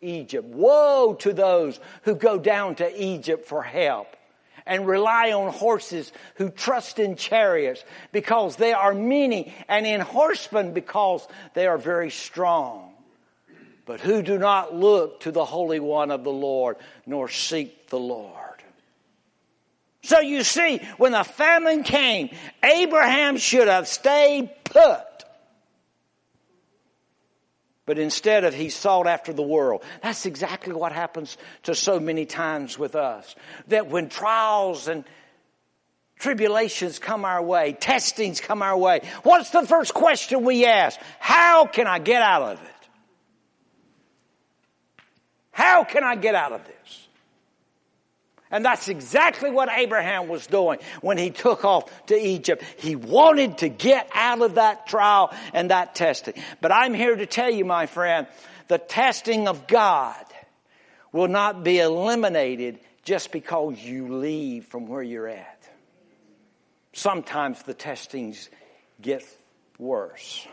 Egypt. 0.00 0.46
Woe 0.46 1.14
to 1.20 1.32
those 1.32 1.78
who 2.02 2.14
go 2.14 2.38
down 2.38 2.76
to 2.76 3.02
Egypt 3.02 3.46
for 3.46 3.62
help 3.62 4.08
and 4.68 4.86
rely 4.86 5.32
on 5.32 5.52
horses 5.52 6.12
who 6.36 6.50
trust 6.50 7.00
in 7.00 7.16
chariots 7.16 7.82
because 8.12 8.54
they 8.56 8.72
are 8.72 8.94
many 8.94 9.52
and 9.66 9.86
in 9.86 10.00
horsemen 10.00 10.72
because 10.74 11.26
they 11.54 11.66
are 11.66 11.78
very 11.78 12.10
strong. 12.10 12.92
But 13.86 14.00
who 14.00 14.22
do 14.22 14.38
not 14.38 14.74
look 14.74 15.20
to 15.20 15.32
the 15.32 15.46
Holy 15.46 15.80
One 15.80 16.10
of 16.10 16.22
the 16.22 16.30
Lord 16.30 16.76
nor 17.06 17.28
seek 17.28 17.88
the 17.88 17.98
Lord. 17.98 18.34
So 20.02 20.20
you 20.20 20.44
see, 20.44 20.78
when 20.98 21.12
the 21.12 21.24
famine 21.24 21.82
came, 21.82 22.30
Abraham 22.62 23.38
should 23.38 23.66
have 23.66 23.88
stayed 23.88 24.50
put. 24.64 25.00
But 27.88 27.98
instead 27.98 28.44
of 28.44 28.52
he 28.52 28.68
sought 28.68 29.06
after 29.06 29.32
the 29.32 29.42
world. 29.42 29.82
That's 30.02 30.26
exactly 30.26 30.74
what 30.74 30.92
happens 30.92 31.38
to 31.62 31.74
so 31.74 31.98
many 31.98 32.26
times 32.26 32.78
with 32.78 32.94
us. 32.94 33.34
That 33.68 33.88
when 33.88 34.10
trials 34.10 34.88
and 34.88 35.04
tribulations 36.18 36.98
come 36.98 37.24
our 37.24 37.42
way, 37.42 37.72
testings 37.72 38.42
come 38.42 38.60
our 38.60 38.76
way, 38.76 39.00
what's 39.22 39.48
the 39.48 39.66
first 39.66 39.94
question 39.94 40.44
we 40.44 40.66
ask? 40.66 41.00
How 41.18 41.64
can 41.64 41.86
I 41.86 41.98
get 41.98 42.20
out 42.20 42.42
of 42.42 42.62
it? 42.62 42.88
How 45.50 45.84
can 45.84 46.04
I 46.04 46.16
get 46.16 46.34
out 46.34 46.52
of 46.52 46.66
this? 46.66 47.07
And 48.50 48.64
that's 48.64 48.88
exactly 48.88 49.50
what 49.50 49.68
Abraham 49.70 50.28
was 50.28 50.46
doing 50.46 50.78
when 51.02 51.18
he 51.18 51.30
took 51.30 51.64
off 51.64 52.06
to 52.06 52.14
Egypt. 52.16 52.62
He 52.78 52.96
wanted 52.96 53.58
to 53.58 53.68
get 53.68 54.08
out 54.14 54.40
of 54.40 54.54
that 54.54 54.86
trial 54.86 55.34
and 55.52 55.70
that 55.70 55.94
testing. 55.94 56.34
But 56.60 56.72
I'm 56.72 56.94
here 56.94 57.14
to 57.14 57.26
tell 57.26 57.50
you, 57.50 57.64
my 57.64 57.86
friend, 57.86 58.26
the 58.68 58.78
testing 58.78 59.48
of 59.48 59.66
God 59.66 60.24
will 61.12 61.28
not 61.28 61.62
be 61.62 61.78
eliminated 61.78 62.80
just 63.04 63.32
because 63.32 63.78
you 63.82 64.16
leave 64.16 64.66
from 64.66 64.86
where 64.86 65.02
you're 65.02 65.28
at. 65.28 65.68
Sometimes 66.92 67.62
the 67.62 67.74
testings 67.74 68.48
get 69.00 69.24
worse. 69.78 70.46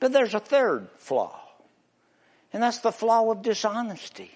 But 0.00 0.12
there's 0.12 0.34
a 0.34 0.40
third 0.40 0.88
flaw, 0.96 1.38
and 2.52 2.62
that's 2.62 2.78
the 2.78 2.92
flaw 2.92 3.30
of 3.30 3.42
dishonesty. 3.42 4.30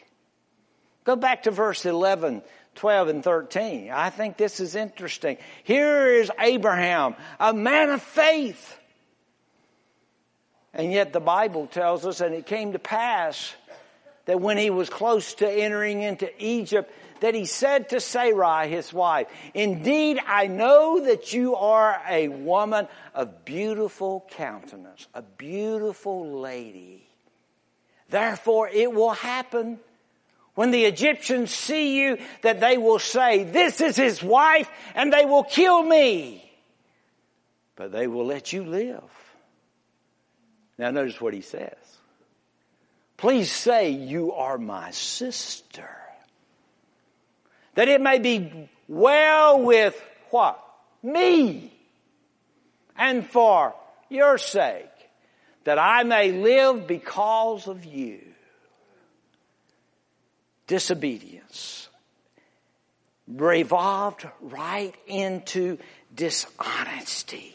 Go 1.05 1.17
back 1.17 1.45
to 1.45 1.51
verse 1.51 1.85
11, 1.85 2.43
12, 2.77 3.09
and 3.09 3.25
13. 3.25 3.91
I 3.91 4.11
think 4.11 4.37
this 4.37 4.61
is 4.61 4.75
interesting. 4.75 5.39
Here 5.65 6.07
is 6.07 6.31
Abraham, 6.39 7.17
a 7.41 7.53
man 7.53 7.91
of 7.91 8.03
faith. 8.03 8.79
And 10.73 10.93
yet 10.93 11.13
the 11.13 11.21
Bible 11.21 11.67
tells 11.67 12.07
us, 12.07 12.21
and 12.21 12.35
it 12.35 12.47
came 12.47 12.73
to 12.73 12.79
pass 12.79 13.55
that 14.27 14.41
when 14.41 14.57
he 14.57 14.71
was 14.71 14.89
close 14.89 15.35
to 15.35 15.51
entering 15.51 16.03
into 16.03 16.31
Egypt, 16.43 16.93
that 17.21 17.35
he 17.35 17.45
said 17.45 17.91
to 17.91 18.01
Sarai, 18.01 18.69
his 18.69 18.93
wife, 18.93 19.29
Indeed, 19.55 20.21
I 20.27 20.47
know 20.47 21.05
that 21.05 21.33
you 21.33 21.57
are 21.57 22.01
a 22.09 22.29
woman 22.29 22.89
of 23.15 23.45
beautiful 23.45 24.27
countenance, 24.31 25.07
a 25.15 25.23
beautiful 25.23 26.41
lady. 26.41 27.07
Therefore, 28.09 28.69
it 28.69 28.93
will 28.93 29.11
happen 29.11 29.79
when 30.55 30.71
the 30.71 30.85
Egyptians 30.85 31.51
see 31.51 31.99
you, 32.01 32.19
that 32.43 32.61
they 32.61 32.77
will 32.77 32.99
say, 32.99 33.45
this 33.45 33.81
is 33.81 33.97
his 33.97 34.23
wife, 34.23 34.69
and 34.95 35.13
they 35.13 35.25
will 35.25 35.45
kill 35.45 35.83
me. 35.83 36.39
But 37.75 37.93
they 37.93 38.07
will 38.07 38.27
let 38.27 38.53
you 38.53 38.65
live. 38.65 39.03
Now 40.77 40.91
notice 40.91 41.21
what 41.21 41.33
he 41.33 41.41
says. 41.41 41.75
Please 43.17 43.51
say 43.51 43.91
you 43.91 44.33
are 44.33 44.59
my 44.59 44.91
sister. 44.91 45.89
That 47.75 47.89
it 47.89 48.01
may 48.01 48.19
be 48.19 48.69
well 48.89 49.63
with 49.63 49.99
what? 50.31 50.63
Me. 51.03 51.73
And 52.97 53.27
for 53.27 53.75
your 54.11 54.37
sake. 54.37 54.89
That 55.65 55.79
I 55.79 56.03
may 56.03 56.33
live 56.33 56.87
because 56.87 57.69
of 57.69 57.87
you 57.87 58.32
disobedience 60.73 61.91
revolved 63.29 64.27
right 64.41 64.95
into 65.07 65.77
dishonesty. 66.15 67.55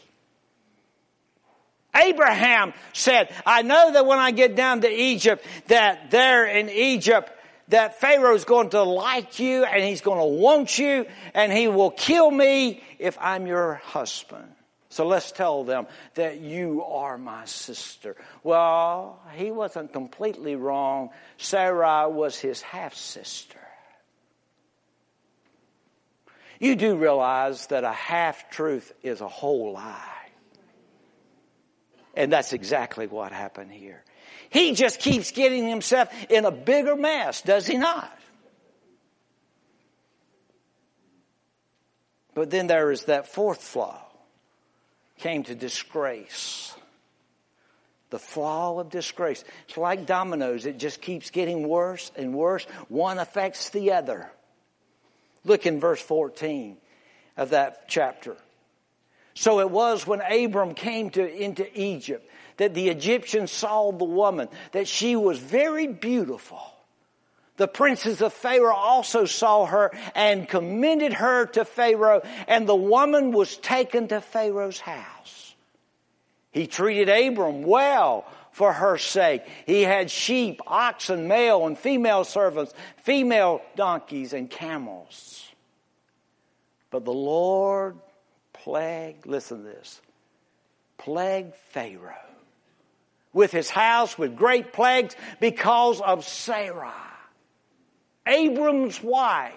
Abraham 1.96 2.74
said, 2.92 3.34
I 3.44 3.62
know 3.62 3.92
that 3.92 4.06
when 4.06 4.20
I 4.20 4.30
get 4.30 4.54
down 4.54 4.82
to 4.82 4.88
Egypt, 4.88 5.44
that 5.66 6.12
there 6.12 6.46
in 6.46 6.68
Egypt, 6.70 7.32
that 7.70 8.00
Pharaoh's 8.00 8.44
going 8.44 8.70
to 8.70 8.84
like 8.84 9.40
you 9.40 9.64
and 9.64 9.82
he's 9.82 10.00
going 10.00 10.20
to 10.20 10.40
want 10.40 10.78
you 10.78 11.04
and 11.34 11.52
he 11.52 11.66
will 11.66 11.90
kill 11.90 12.30
me 12.30 12.84
if 13.00 13.18
I'm 13.20 13.48
your 13.48 13.74
husband. 13.82 14.46
So 14.90 15.06
let's 15.06 15.32
tell 15.32 15.64
them 15.64 15.86
that 16.14 16.40
you 16.40 16.82
are 16.82 17.18
my 17.18 17.44
sister. 17.44 18.16
Well, 18.42 19.20
he 19.34 19.50
wasn't 19.50 19.92
completely 19.92 20.56
wrong. 20.56 21.10
Sarah 21.36 22.08
was 22.08 22.38
his 22.38 22.62
half 22.62 22.94
sister. 22.94 23.58
You 26.58 26.74
do 26.74 26.96
realize 26.96 27.66
that 27.68 27.84
a 27.84 27.92
half 27.92 28.50
truth 28.50 28.92
is 29.02 29.20
a 29.20 29.28
whole 29.28 29.72
lie. 29.72 30.02
And 32.14 32.32
that's 32.32 32.52
exactly 32.52 33.06
what 33.06 33.30
happened 33.30 33.70
here. 33.70 34.02
He 34.50 34.74
just 34.74 34.98
keeps 34.98 35.30
getting 35.30 35.68
himself 35.68 36.08
in 36.30 36.46
a 36.46 36.50
bigger 36.50 36.96
mess, 36.96 37.42
does 37.42 37.66
he 37.66 37.76
not? 37.76 38.12
But 42.34 42.50
then 42.50 42.66
there 42.66 42.90
is 42.90 43.04
that 43.04 43.28
fourth 43.28 43.62
flaw 43.62 44.07
came 45.18 45.42
to 45.44 45.54
disgrace. 45.54 46.74
The 48.10 48.18
fall 48.18 48.80
of 48.80 48.88
disgrace. 48.88 49.44
It's 49.68 49.76
like 49.76 50.06
dominoes. 50.06 50.64
It 50.64 50.78
just 50.78 51.02
keeps 51.02 51.30
getting 51.30 51.68
worse 51.68 52.10
and 52.16 52.34
worse. 52.34 52.64
One 52.88 53.18
affects 53.18 53.68
the 53.70 53.92
other. 53.92 54.30
Look 55.44 55.66
in 55.66 55.78
verse 55.78 56.00
14 56.00 56.78
of 57.36 57.50
that 57.50 57.88
chapter. 57.88 58.36
So 59.34 59.60
it 59.60 59.70
was 59.70 60.06
when 60.06 60.20
Abram 60.20 60.74
came 60.74 61.10
to, 61.10 61.28
into 61.30 61.66
Egypt 61.78 62.28
that 62.56 62.74
the 62.74 62.88
Egyptians 62.88 63.52
saw 63.52 63.92
the 63.92 64.04
woman, 64.04 64.48
that 64.72 64.88
she 64.88 65.16
was 65.16 65.38
very 65.38 65.86
beautiful. 65.86 66.60
The 67.58 67.68
princes 67.68 68.22
of 68.22 68.32
Pharaoh 68.32 68.74
also 68.74 69.24
saw 69.24 69.66
her 69.66 69.90
and 70.14 70.48
commended 70.48 71.12
her 71.12 71.46
to 71.46 71.64
Pharaoh, 71.64 72.22
and 72.46 72.66
the 72.68 72.74
woman 72.74 73.32
was 73.32 73.56
taken 73.56 74.08
to 74.08 74.20
Pharaoh's 74.20 74.80
house. 74.80 75.54
He 76.50 76.66
treated 76.66 77.08
Abram 77.08 77.62
well 77.62 78.24
for 78.52 78.72
her 78.72 78.96
sake. 78.96 79.42
He 79.66 79.82
had 79.82 80.10
sheep, 80.10 80.60
oxen, 80.66 81.28
male 81.28 81.66
and 81.66 81.76
female 81.76 82.24
servants, 82.24 82.72
female 83.02 83.60
donkeys 83.76 84.32
and 84.32 84.50
camels. 84.50 85.44
But 86.90 87.04
the 87.04 87.12
Lord 87.12 87.98
plague, 88.52 89.26
listen 89.26 89.58
to 89.58 89.64
this, 89.64 90.00
plague 90.96 91.54
Pharaoh 91.70 92.14
with 93.32 93.52
his 93.52 93.70
house 93.70 94.18
with 94.18 94.36
great 94.36 94.72
plagues 94.72 95.14
because 95.38 96.00
of 96.00 96.24
Sarah, 96.24 96.92
Abram's 98.28 99.02
wife. 99.02 99.52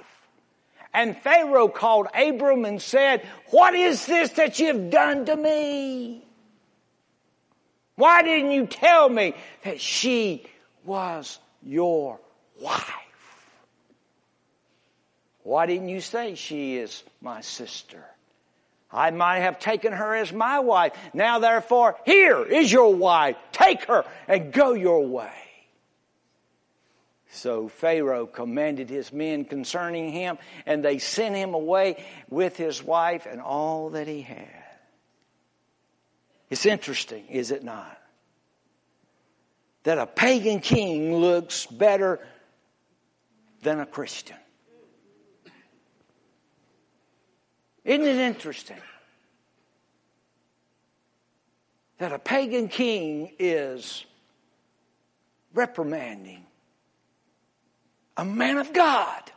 And 0.94 1.18
Pharaoh 1.18 1.70
called 1.70 2.08
Abram 2.14 2.66
and 2.66 2.82
said, 2.82 3.26
What 3.52 3.76
is 3.76 4.06
this 4.06 4.32
that 4.32 4.60
you've 4.60 4.90
done 4.90 5.26
to 5.26 5.36
me? 5.36 6.26
Why 7.96 8.24
didn't 8.24 8.52
you 8.52 8.66
tell 8.66 9.08
me 9.08 9.36
that 9.64 9.80
she 9.80 10.46
was 10.84 11.40
your 11.62 12.20
wife? 12.60 12.86
Why 15.44 15.66
didn't 15.66 15.90
you 15.90 16.02
say 16.02 16.36
she 16.36 16.78
is 16.78 17.04
my 17.22 17.42
sister? 17.42 18.04
I 18.92 19.12
might 19.12 19.40
have 19.40 19.60
taken 19.60 19.94
her 19.94 20.16
as 20.16 20.34
my 20.34 20.60
wife. 20.60 20.94
Now 21.14 21.40
therefore, 21.40 21.98
here 22.06 22.44
is 22.44 22.72
your 22.72 22.94
wife. 22.94 23.38
Take 23.52 23.86
her 23.86 24.06
and 24.28 24.52
go 24.52 24.74
your 24.74 25.06
way. 25.06 25.32
So 27.34 27.70
Pharaoh 27.70 28.28
commanded 28.28 28.90
his 28.90 29.14
men 29.14 29.46
concerning 29.46 30.12
him, 30.12 30.38
and 30.66 30.84
they 30.84 31.00
sent 31.00 31.34
him 31.34 31.54
away 31.54 32.04
with 32.30 32.58
his 32.58 32.84
wife 32.84 33.26
and 33.26 33.40
all 33.40 33.92
that 33.92 34.06
he 34.06 34.22
had. 34.22 34.64
It's 36.50 36.66
interesting, 36.66 37.26
is 37.28 37.52
it 37.52 37.64
not? 37.64 37.98
That 39.84 39.98
a 39.98 40.06
pagan 40.06 40.60
king 40.60 41.16
looks 41.16 41.66
better 41.66 42.20
than 43.62 43.80
a 43.80 43.86
Christian. 43.86 44.36
Isn't 47.86 48.06
it 48.06 48.18
interesting 48.18 48.78
that 51.98 52.12
a 52.12 52.20
pagan 52.20 52.68
king 52.68 53.32
is 53.40 54.06
reprimanding 55.54 56.46
a 58.22 58.26
man 58.26 58.60
of 58.60 58.72
God? 58.72 59.32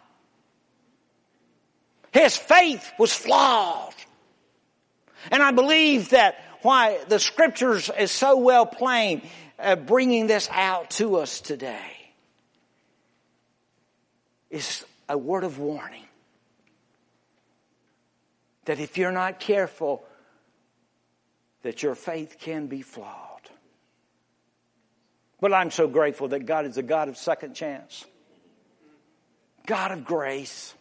His 2.13 2.37
faith 2.37 2.93
was 2.99 3.15
flawed. 3.15 3.95
And 5.31 5.43
I 5.43 5.53
believe 5.53 6.11
that 6.11 6.37
why 6.61 7.01
the 7.09 7.19
scriptures 7.19 7.91
is 7.99 8.13
so 8.13 8.37
well 8.37 8.67
plain, 8.67 9.23
uh, 9.59 9.77
bringing 9.77 10.27
this 10.27 10.51
out 10.53 10.91
to 10.91 11.17
us 11.17 11.41
today, 11.41 12.13
is 14.51 14.85
a 15.09 15.17
word 15.17 15.45
of 15.45 15.59
warning 15.59 16.05
that 18.67 18.81
if 18.81 18.99
you're 18.99 19.13
not 19.13 19.41
careful, 19.41 20.05
that 21.63 21.83
your 21.83 21.95
faith 21.95 22.37
can 22.39 22.67
be 22.67 22.83
flawed. 22.83 23.49
But 25.41 25.55
I'm 25.55 25.71
so 25.71 25.89
grateful 25.89 26.29
that 26.29 26.45
God 26.45 26.67
is 26.67 26.77
a 26.77 26.83
God 26.83 27.09
of 27.09 27.17
second 27.17 27.55
chance. 27.55 28.05
God 29.67 29.93
of 29.93 30.05
grace. 30.05 30.75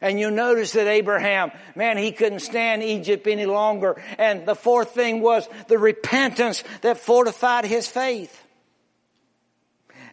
And 0.00 0.20
you 0.20 0.30
notice 0.30 0.72
that 0.72 0.86
Abraham, 0.86 1.50
man, 1.74 1.96
he 1.96 2.12
couldn't 2.12 2.40
stand 2.40 2.84
Egypt 2.84 3.26
any 3.26 3.46
longer. 3.46 4.00
And 4.16 4.46
the 4.46 4.54
fourth 4.54 4.92
thing 4.92 5.20
was 5.20 5.48
the 5.66 5.78
repentance 5.78 6.62
that 6.82 6.98
fortified 6.98 7.64
his 7.64 7.88
faith. 7.88 8.44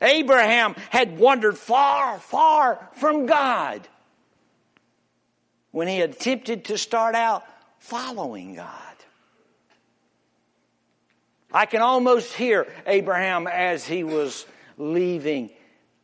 Abraham 0.02 0.76
had 0.90 1.20
wandered 1.20 1.58
far, 1.58 2.20
far 2.20 2.90
from 2.94 3.28
God 3.28 3.88
when 5.72 5.88
he 5.88 6.02
attempted 6.02 6.66
to 6.66 6.78
start 6.78 7.16
out 7.16 7.44
following 7.80 8.56
God. 8.56 8.72
I 11.54 11.66
can 11.66 11.82
almost 11.82 12.34
hear 12.34 12.68
Abraham 12.88 13.48
as 13.48 13.86
he 13.86 14.04
was 14.04 14.46
leaving 14.78 15.52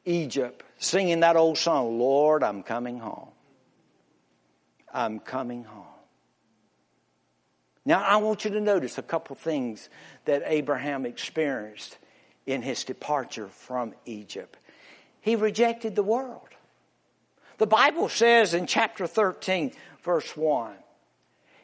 Egypt 0.05 0.63
singing 0.81 1.21
that 1.21 1.37
old 1.37 1.57
song, 1.57 1.99
Lord, 1.99 2.43
I'm 2.43 2.63
coming 2.63 2.99
home. 2.99 3.29
I'm 4.91 5.19
coming 5.19 5.63
home. 5.63 5.85
Now, 7.85 8.03
I 8.03 8.17
want 8.17 8.45
you 8.45 8.51
to 8.51 8.61
notice 8.61 8.97
a 8.97 9.03
couple 9.03 9.35
things 9.35 9.89
that 10.25 10.43
Abraham 10.45 11.05
experienced 11.05 11.97
in 12.45 12.61
his 12.61 12.83
departure 12.83 13.47
from 13.47 13.93
Egypt. 14.05 14.57
He 15.21 15.35
rejected 15.35 15.95
the 15.95 16.03
world. 16.03 16.49
The 17.57 17.67
Bible 17.67 18.09
says 18.09 18.53
in 18.53 18.65
chapter 18.65 19.07
13, 19.07 19.73
verse 20.03 20.35
1, 20.35 20.73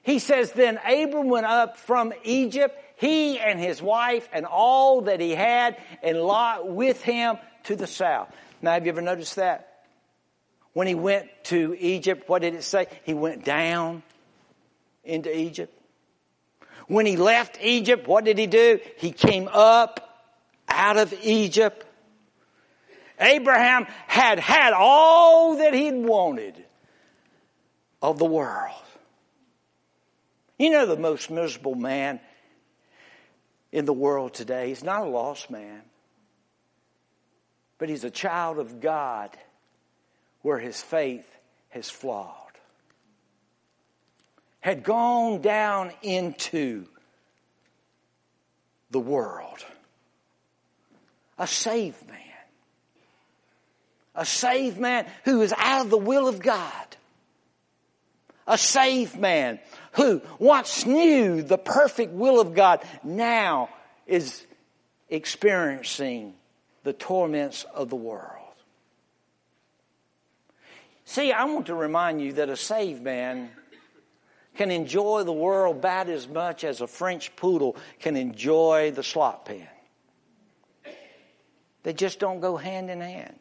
he 0.03 0.19
says, 0.19 0.51
Then 0.51 0.77
Abram 0.77 1.27
went 1.27 1.47
up 1.47 1.77
from 1.77 2.13
Egypt, 2.23 2.79
he 2.95 3.39
and 3.39 3.59
his 3.59 3.81
wife 3.81 4.29
and 4.31 4.45
all 4.45 5.01
that 5.01 5.19
he 5.19 5.31
had, 5.31 5.77
and 6.01 6.19
Lot 6.19 6.69
with 6.69 7.01
him 7.01 7.37
to 7.63 7.75
the 7.75 7.87
south. 7.87 8.33
Now, 8.61 8.73
have 8.73 8.85
you 8.85 8.91
ever 8.91 9.01
noticed 9.01 9.35
that? 9.35 9.83
When 10.73 10.87
he 10.87 10.95
went 10.95 11.27
to 11.45 11.75
Egypt, 11.79 12.27
what 12.29 12.41
did 12.41 12.53
it 12.53 12.63
say? 12.63 12.87
He 13.03 13.13
went 13.13 13.43
down 13.43 14.03
into 15.03 15.35
Egypt. 15.35 15.73
When 16.87 17.05
he 17.05 17.17
left 17.17 17.57
Egypt, 17.61 18.07
what 18.07 18.25
did 18.25 18.37
he 18.37 18.47
do? 18.47 18.79
He 18.97 19.11
came 19.11 19.49
up 19.51 20.25
out 20.69 20.97
of 20.97 21.13
Egypt. 21.23 21.85
Abraham 23.19 23.85
had 24.05 24.39
had 24.39 24.73
all 24.73 25.57
that 25.57 25.73
he'd 25.73 25.95
wanted 25.95 26.63
of 28.01 28.19
the 28.19 28.25
world. 28.25 28.73
You 30.59 30.69
know, 30.69 30.85
the 30.85 30.97
most 30.97 31.29
miserable 31.29 31.75
man 31.75 32.19
in 33.71 33.85
the 33.85 33.93
world 33.93 34.33
today 34.33 34.71
is 34.71 34.83
not 34.83 35.01
a 35.01 35.09
lost 35.09 35.49
man, 35.49 35.81
but 37.77 37.89
he's 37.89 38.03
a 38.03 38.11
child 38.11 38.59
of 38.59 38.79
God 38.79 39.29
where 40.41 40.59
his 40.59 40.81
faith 40.81 41.27
has 41.69 41.89
flawed. 41.89 42.33
Had 44.59 44.83
gone 44.83 45.41
down 45.41 45.91
into 46.01 46.87
the 48.91 48.99
world. 48.99 49.65
A 51.37 51.47
saved 51.47 52.07
man 52.07 52.17
a 54.17 54.25
saved 54.25 54.79
man 54.79 55.05
who 55.23 55.41
is 55.43 55.53
out 55.55 55.85
of 55.85 55.91
the 55.91 55.97
will 55.97 56.27
of 56.27 56.39
God. 56.39 56.97
A 58.47 58.57
saved 58.57 59.17
man 59.17 59.59
who 59.93 60.21
once 60.39 60.85
knew 60.85 61.43
the 61.43 61.57
perfect 61.57 62.13
will 62.13 62.39
of 62.39 62.55
God 62.55 62.81
now 63.03 63.69
is 64.07 64.43
experiencing 65.09 66.33
the 66.87 66.93
torments 66.93 67.65
of 67.75 67.89
the 67.89 67.97
world. 67.97 68.55
See, 71.03 71.33
I 71.33 71.43
want 71.43 71.65
to 71.65 71.75
remind 71.75 72.21
you 72.21 72.31
that 72.33 72.47
a 72.47 72.55
saved 72.55 73.03
man 73.03 73.49
can 74.55 74.71
enjoy 74.71 75.23
the 75.23 75.33
world 75.33 75.75
about 75.75 76.07
as 76.07 76.29
much 76.29 76.63
as 76.63 76.79
a 76.79 76.87
French 76.87 77.35
poodle 77.35 77.75
can 77.99 78.15
enjoy 78.15 78.91
the 78.91 79.03
slot 79.03 79.43
pen. 79.43 79.67
They 81.83 81.91
just 81.91 82.19
don't 82.19 82.39
go 82.39 82.55
hand 82.55 82.89
in 82.89 83.01
hand. 83.01 83.37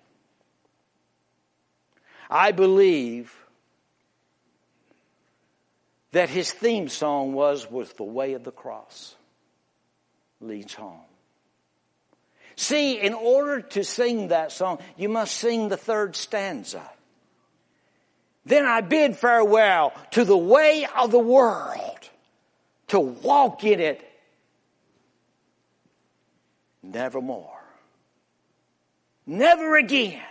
I 2.29 2.51
believe 2.51 3.33
that 6.11 6.31
his 6.31 6.51
theme 6.51 6.89
song 6.89 7.33
was 7.33 7.71
was 7.71 7.93
the 7.93 8.03
way 8.03 8.33
of 8.33 8.43
the 8.43 8.51
cross 8.51 9.15
leads 10.41 10.75
home. 10.75 10.99
See, 12.57 12.99
in 12.99 13.13
order 13.13 13.61
to 13.61 13.85
sing 13.85 14.29
that 14.29 14.51
song, 14.51 14.79
you 14.97 15.09
must 15.09 15.37
sing 15.37 15.69
the 15.69 15.77
third 15.77 16.17
stanza. 16.17 16.91
Then 18.47 18.65
I 18.65 18.81
bid 18.81 19.17
farewell 19.17 19.93
to 20.13 20.25
the 20.25 20.37
way 20.37 20.87
of 20.97 21.11
the 21.11 21.19
world, 21.19 21.99
to 22.89 23.01
walk 23.01 23.65
in 23.65 23.81
it 23.81 24.03
nevermore. 26.83 27.53
Never 29.27 29.77
again. 29.77 30.23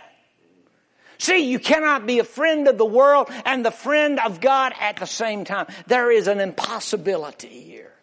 See, 1.18 1.50
you 1.50 1.58
cannot 1.58 2.06
be 2.06 2.18
a 2.18 2.24
friend 2.24 2.68
of 2.68 2.78
the 2.78 2.86
world 2.86 3.28
and 3.44 3.64
the 3.64 3.70
friend 3.70 4.18
of 4.18 4.40
God 4.40 4.72
at 4.80 4.96
the 4.96 5.06
same 5.06 5.44
time. 5.44 5.66
There 5.86 6.10
is 6.10 6.26
an 6.26 6.40
impossibility 6.40 7.60
here. 7.60 7.95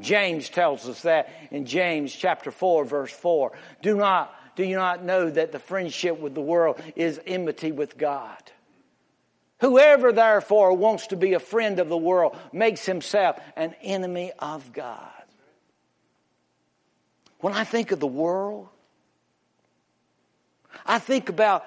James 0.00 0.48
tells 0.48 0.88
us 0.88 1.02
that 1.02 1.28
in 1.50 1.66
James 1.66 2.14
chapter 2.14 2.50
4 2.50 2.84
verse 2.84 3.12
4. 3.12 3.52
Do 3.82 3.96
not, 3.96 4.34
do 4.56 4.64
you 4.64 4.76
not 4.76 5.04
know 5.04 5.30
that 5.30 5.52
the 5.52 5.58
friendship 5.58 6.18
with 6.18 6.34
the 6.34 6.40
world 6.40 6.80
is 6.96 7.20
enmity 7.26 7.72
with 7.72 7.96
God? 7.96 8.38
Whoever 9.60 10.12
therefore 10.12 10.74
wants 10.74 11.06
to 11.08 11.16
be 11.16 11.34
a 11.34 11.40
friend 11.40 11.78
of 11.78 11.88
the 11.88 11.96
world 11.96 12.36
makes 12.52 12.84
himself 12.84 13.38
an 13.56 13.74
enemy 13.82 14.32
of 14.38 14.72
God. 14.72 15.10
When 17.38 17.52
I 17.52 17.64
think 17.64 17.92
of 17.92 18.00
the 18.00 18.06
world, 18.06 18.68
I 20.84 20.98
think 20.98 21.28
about 21.28 21.64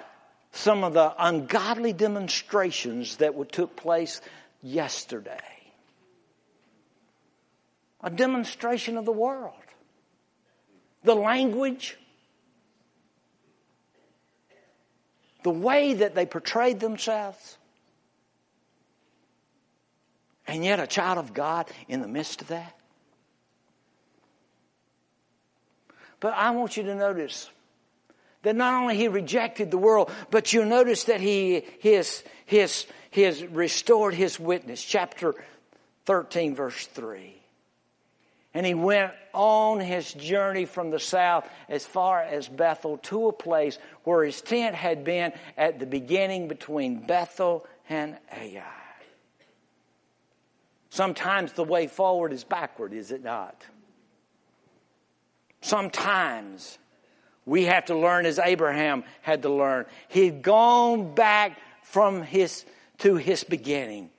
some 0.51 0.84
of 0.84 0.93
the 0.93 1.13
ungodly 1.17 1.93
demonstrations 1.93 3.17
that 3.17 3.51
took 3.51 3.75
place 3.75 4.21
yesterday. 4.61 5.56
A 8.07 8.09
demonstration 8.09 8.95
of 8.95 9.03
the 9.03 9.11
world. 9.11 9.51
The 11.03 11.13
language, 11.13 11.97
the 15.43 15.49
way 15.49 15.93
that 15.93 16.15
they 16.15 16.25
portrayed 16.25 16.79
themselves. 16.79 17.57
And 20.47 20.63
yet, 20.63 20.79
a 20.79 20.87
child 20.87 21.17
of 21.17 21.33
God 21.33 21.69
in 21.89 21.99
the 21.99 22.07
midst 22.07 22.41
of 22.41 22.47
that. 22.47 22.77
But 26.21 26.33
I 26.33 26.51
want 26.51 26.77
you 26.77 26.83
to 26.83 26.95
notice 26.95 27.49
that 28.43 28.55
not 28.55 28.81
only 28.81 28.95
he 28.95 29.09
rejected 29.09 29.69
the 29.69 29.77
world, 29.77 30.09
but 30.31 30.53
you'll 30.53 30.63
notice 30.63 31.03
that 31.03 31.19
he, 31.19 31.65
has, 31.83 32.23
he 33.11 33.21
has 33.23 33.43
restored 33.47 34.13
his 34.13 34.39
witness. 34.39 34.81
Chapter 34.81 35.35
13, 36.05 36.55
verse 36.55 36.85
3. 36.85 37.43
And 38.53 38.65
he 38.65 38.73
went 38.73 39.11
on 39.33 39.79
his 39.79 40.13
journey 40.13 40.65
from 40.65 40.89
the 40.89 40.99
south 40.99 41.47
as 41.69 41.85
far 41.85 42.21
as 42.21 42.47
Bethel 42.47 42.97
to 42.99 43.27
a 43.27 43.33
place 43.33 43.77
where 44.03 44.23
his 44.23 44.41
tent 44.41 44.75
had 44.75 45.03
been 45.03 45.33
at 45.57 45.79
the 45.79 45.85
beginning 45.85 46.47
between 46.47 47.05
Bethel 47.05 47.67
and 47.89 48.17
Ai. 48.31 48.63
Sometimes 50.89 51.53
the 51.53 51.63
way 51.63 51.87
forward 51.87 52.33
is 52.33 52.43
backward, 52.43 52.93
is 52.93 53.11
it 53.11 53.23
not? 53.23 53.63
Sometimes 55.61 56.79
we 57.45 57.65
have 57.65 57.85
to 57.85 57.95
learn 57.95 58.25
as 58.25 58.39
Abraham 58.39 59.03
had 59.21 59.43
to 59.43 59.49
learn. 59.49 59.85
He'd 60.07 60.41
gone 60.41 61.13
back 61.13 61.57
from 61.83 62.23
his, 62.23 62.65
to 62.99 63.15
his 63.15 63.43
beginning. 63.43 64.09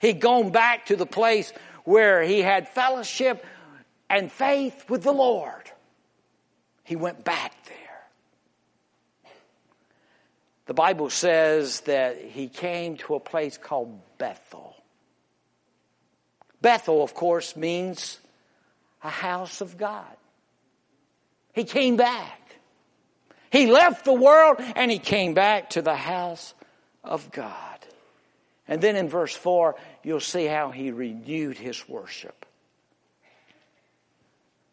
He'd 0.00 0.20
gone 0.20 0.50
back 0.50 0.86
to 0.86 0.96
the 0.96 1.06
place 1.06 1.52
where 1.86 2.22
he 2.22 2.42
had 2.42 2.68
fellowship 2.68 3.46
and 4.10 4.30
faith 4.30 4.90
with 4.90 5.02
the 5.02 5.12
Lord. 5.12 5.70
He 6.84 6.96
went 6.96 7.24
back 7.24 7.52
there. 7.64 9.32
The 10.66 10.74
Bible 10.74 11.10
says 11.10 11.80
that 11.82 12.20
he 12.20 12.48
came 12.48 12.96
to 12.98 13.14
a 13.14 13.20
place 13.20 13.56
called 13.56 14.00
Bethel. 14.18 14.74
Bethel, 16.60 17.04
of 17.04 17.14
course, 17.14 17.56
means 17.56 18.18
a 19.04 19.10
house 19.10 19.60
of 19.60 19.78
God. 19.78 20.16
He 21.52 21.62
came 21.62 21.96
back. 21.96 22.40
He 23.50 23.68
left 23.68 24.04
the 24.04 24.12
world 24.12 24.56
and 24.58 24.90
he 24.90 24.98
came 24.98 25.34
back 25.34 25.70
to 25.70 25.82
the 25.82 25.94
house 25.94 26.52
of 27.04 27.30
God. 27.30 27.78
And 28.66 28.82
then 28.82 28.96
in 28.96 29.08
verse 29.08 29.34
4, 29.34 29.76
you'll 30.06 30.20
see 30.20 30.46
how 30.46 30.70
he 30.70 30.92
renewed 30.92 31.58
his 31.58 31.88
worship. 31.88 32.46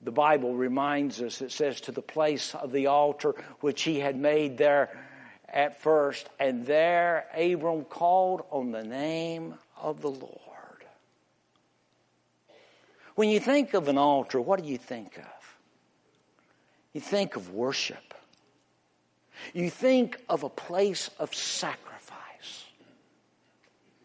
The 0.03 0.11
Bible 0.11 0.53
reminds 0.53 1.23
us, 1.23 1.41
it 1.41 1.51
says, 1.51 1.81
to 1.81 1.91
the 1.91 2.03
place 2.03 2.53
of 2.53 2.71
the 2.71 2.85
altar 2.85 3.33
which 3.59 3.81
he 3.81 3.99
had 3.99 4.15
made 4.15 4.59
there 4.59 4.95
at 5.49 5.81
first, 5.81 6.29
and 6.39 6.67
there 6.67 7.25
Abram 7.35 7.83
called 7.85 8.43
on 8.51 8.71
the 8.71 8.83
name 8.83 9.55
of 9.81 10.01
the 10.01 10.11
Lord. 10.11 10.39
When 13.15 13.29
you 13.29 13.39
think 13.39 13.73
of 13.73 13.87
an 13.87 13.97
altar, 13.97 14.39
what 14.39 14.61
do 14.61 14.69
you 14.69 14.77
think 14.77 15.17
of? 15.17 15.57
You 16.93 17.01
think 17.01 17.35
of 17.35 17.55
worship. 17.55 18.13
You 19.51 19.71
think 19.71 20.21
of 20.29 20.43
a 20.43 20.49
place 20.49 21.09
of 21.17 21.33
sacrifice. 21.33 21.92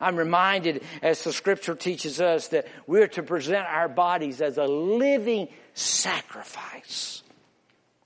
I'm 0.00 0.16
reminded, 0.16 0.84
as 1.02 1.24
the 1.24 1.32
scripture 1.32 1.74
teaches 1.74 2.20
us, 2.20 2.48
that 2.48 2.68
we're 2.86 3.08
to 3.08 3.22
present 3.22 3.66
our 3.66 3.88
bodies 3.88 4.40
as 4.40 4.58
a 4.58 4.64
living 4.64 5.48
sacrifice, 5.74 7.22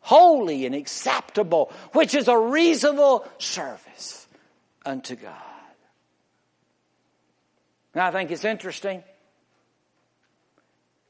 holy 0.01 0.65
and 0.65 0.75
acceptable, 0.75 1.71
which 1.93 2.15
is 2.15 2.29
a 2.29 2.39
reasonable 2.39 3.29
service 3.39 4.27
unto 4.87 5.17
God. 5.17 5.35
Now, 7.95 8.07
I 8.07 8.11
think 8.11 8.31
it's 8.31 8.45
interesting. 8.45 9.03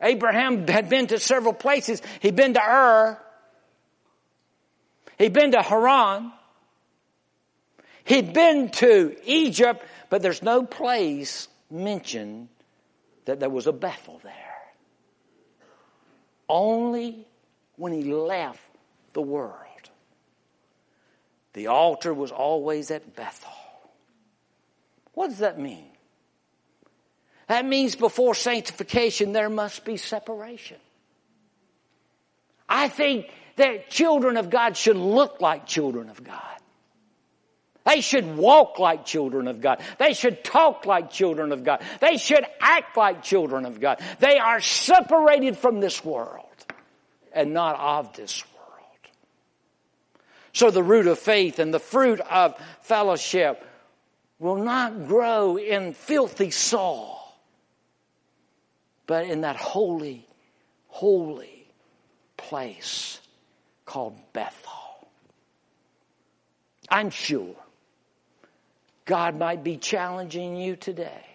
Abraham 0.01 0.67
had 0.67 0.89
been 0.89 1.07
to 1.09 1.19
several 1.21 1.55
places. 1.55 2.03
He'd 2.21 2.35
been 2.35 2.55
to 2.55 2.61
Ur. 2.61 3.23
He'd 5.19 5.33
been 5.33 5.53
to 5.53 5.63
Haran. 5.63 6.33
He'd 8.05 8.33
been 8.33 8.71
to 8.71 9.17
Egypt, 9.25 9.85
but 10.11 10.23
there's 10.23 10.43
no 10.43 10.65
place 10.65 11.49
mentioned 11.71 12.49
that 13.25 13.41
there 13.41 13.51
was 13.51 13.67
a 13.67 13.73
Bethel 13.73 14.21
there. 14.25 14.33
Only 16.49 17.27
when 17.77 17.93
he 17.93 18.13
left 18.13 18.61
the 19.13 19.23
world. 19.23 19.57
The 21.55 21.67
altar 21.67 22.15
was 22.15 22.33
always 22.33 22.91
at 22.91 23.15
Bethel. 23.15 23.53
What 25.15 25.29
does 25.29 25.39
that 25.39 25.59
mean? 25.59 25.91
That 27.49 27.67
means 27.67 27.95
before 27.95 28.35
sanctification 28.35 29.33
there 29.33 29.51
must 29.51 29.85
be 29.85 29.99
separation. 29.99 30.79
I 32.69 32.89
think 32.89 33.31
that 33.57 33.91
children 33.91 34.39
of 34.39 34.49
God 34.49 34.77
should 34.77 34.97
look 34.97 35.41
like 35.43 35.67
children 35.67 36.09
of 36.09 36.25
God. 36.25 36.62
They 37.85 38.01
should 38.01 38.37
walk 38.37 38.79
like 38.79 39.05
children 39.05 39.49
of 39.49 39.61
God. 39.61 39.81
They 39.99 40.15
should 40.15 40.45
talk 40.45 40.87
like 40.87 41.11
children 41.11 41.53
of 41.53 41.65
God. 41.65 41.83
They 42.01 42.17
should 42.17 42.45
act 42.61 42.97
like 42.97 43.23
children 43.23 43.65
of 43.65 43.81
God. 43.81 44.01
They 44.21 44.39
are 44.39 44.61
separated 44.61 45.57
from 45.57 45.81
this 45.81 46.05
world 46.05 46.47
and 47.33 47.53
not 47.53 47.79
of 47.79 48.15
this 48.15 48.45
world. 48.45 48.53
So 50.53 50.71
the 50.71 50.83
root 50.83 51.07
of 51.07 51.19
faith 51.19 51.59
and 51.59 51.75
the 51.75 51.81
fruit 51.81 52.21
of 52.21 52.55
fellowship 52.83 53.67
will 54.39 54.63
not 54.63 55.07
grow 55.09 55.57
in 55.57 55.95
filthy 55.95 56.51
soil, 56.51 57.19
but 59.07 59.27
in 59.27 59.41
that 59.41 59.57
holy, 59.57 60.27
holy 60.89 61.67
place 62.37 63.21
called 63.87 64.17
Bethel. 64.33 64.71
I'm 66.89 67.11
sure 67.11 67.57
God 69.05 69.39
might 69.39 69.65
be 69.65 69.77
challenging 69.77 70.57
you 70.57 70.77
today 70.77 71.27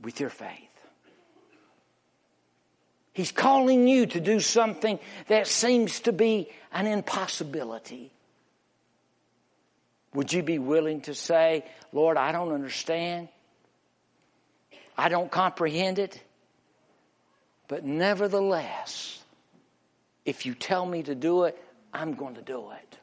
with 0.00 0.20
your 0.20 0.30
faith. 0.30 0.68
He's 3.12 3.32
calling 3.32 3.88
you 3.88 4.06
to 4.06 4.20
do 4.20 4.38
something 4.38 4.98
that 5.26 5.48
seems 5.48 6.00
to 6.00 6.12
be 6.12 6.48
an 6.72 6.86
impossibility. 6.86 8.12
Would 10.14 10.32
you 10.32 10.42
be 10.42 10.58
willing 10.58 11.00
to 11.02 11.14
say, 11.14 11.64
Lord, 11.92 12.16
I 12.16 12.32
don't 12.32 12.52
understand. 12.52 13.28
I 14.96 15.08
don't 15.08 15.30
comprehend 15.30 15.98
it. 15.98 16.22
But 17.66 17.84
nevertheless, 17.84 19.22
if 20.24 20.46
you 20.46 20.54
tell 20.54 20.86
me 20.86 21.02
to 21.02 21.14
do 21.14 21.44
it, 21.44 21.60
I'm 21.92 22.14
going 22.14 22.36
to 22.36 22.42
do 22.42 22.70
it. 22.70 22.98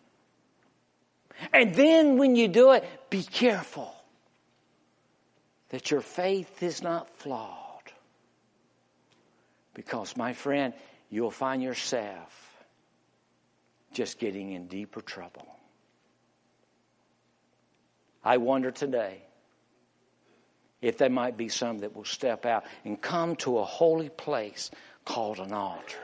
And 1.54 1.74
then 1.76 2.18
when 2.18 2.36
you 2.36 2.48
do 2.48 2.72
it, 2.72 2.84
be 3.10 3.24
careful 3.24 3.94
that 5.70 5.92
your 5.92 6.02
faith 6.02 6.64
is 6.64 6.82
not 6.82 7.10
flawed. 7.18 7.92
Because, 9.74 10.16
my 10.16 10.34
friend, 10.34 10.74
you'll 11.10 11.32
find 11.32 11.62
yourself 11.62 12.64
just 13.92 14.20
getting 14.20 14.52
in 14.52 14.68
deeper 14.68 15.02
trouble. 15.02 15.48
I 18.24 18.38
wonder 18.38 18.72
today 18.72 19.22
if 20.82 20.98
there 20.98 21.10
might 21.10 21.38
be 21.38 21.50
some 21.50 21.80
that 21.80 21.96
will 21.96 22.06
step 22.06 22.46
out 22.46 22.64
and 22.84 23.02
come 23.02 23.36
to 23.38 23.60
a 23.60 23.64
holy 23.64 24.10
place 24.10 24.72
called 25.04 25.40
an 25.40 25.52
altar 25.52 25.98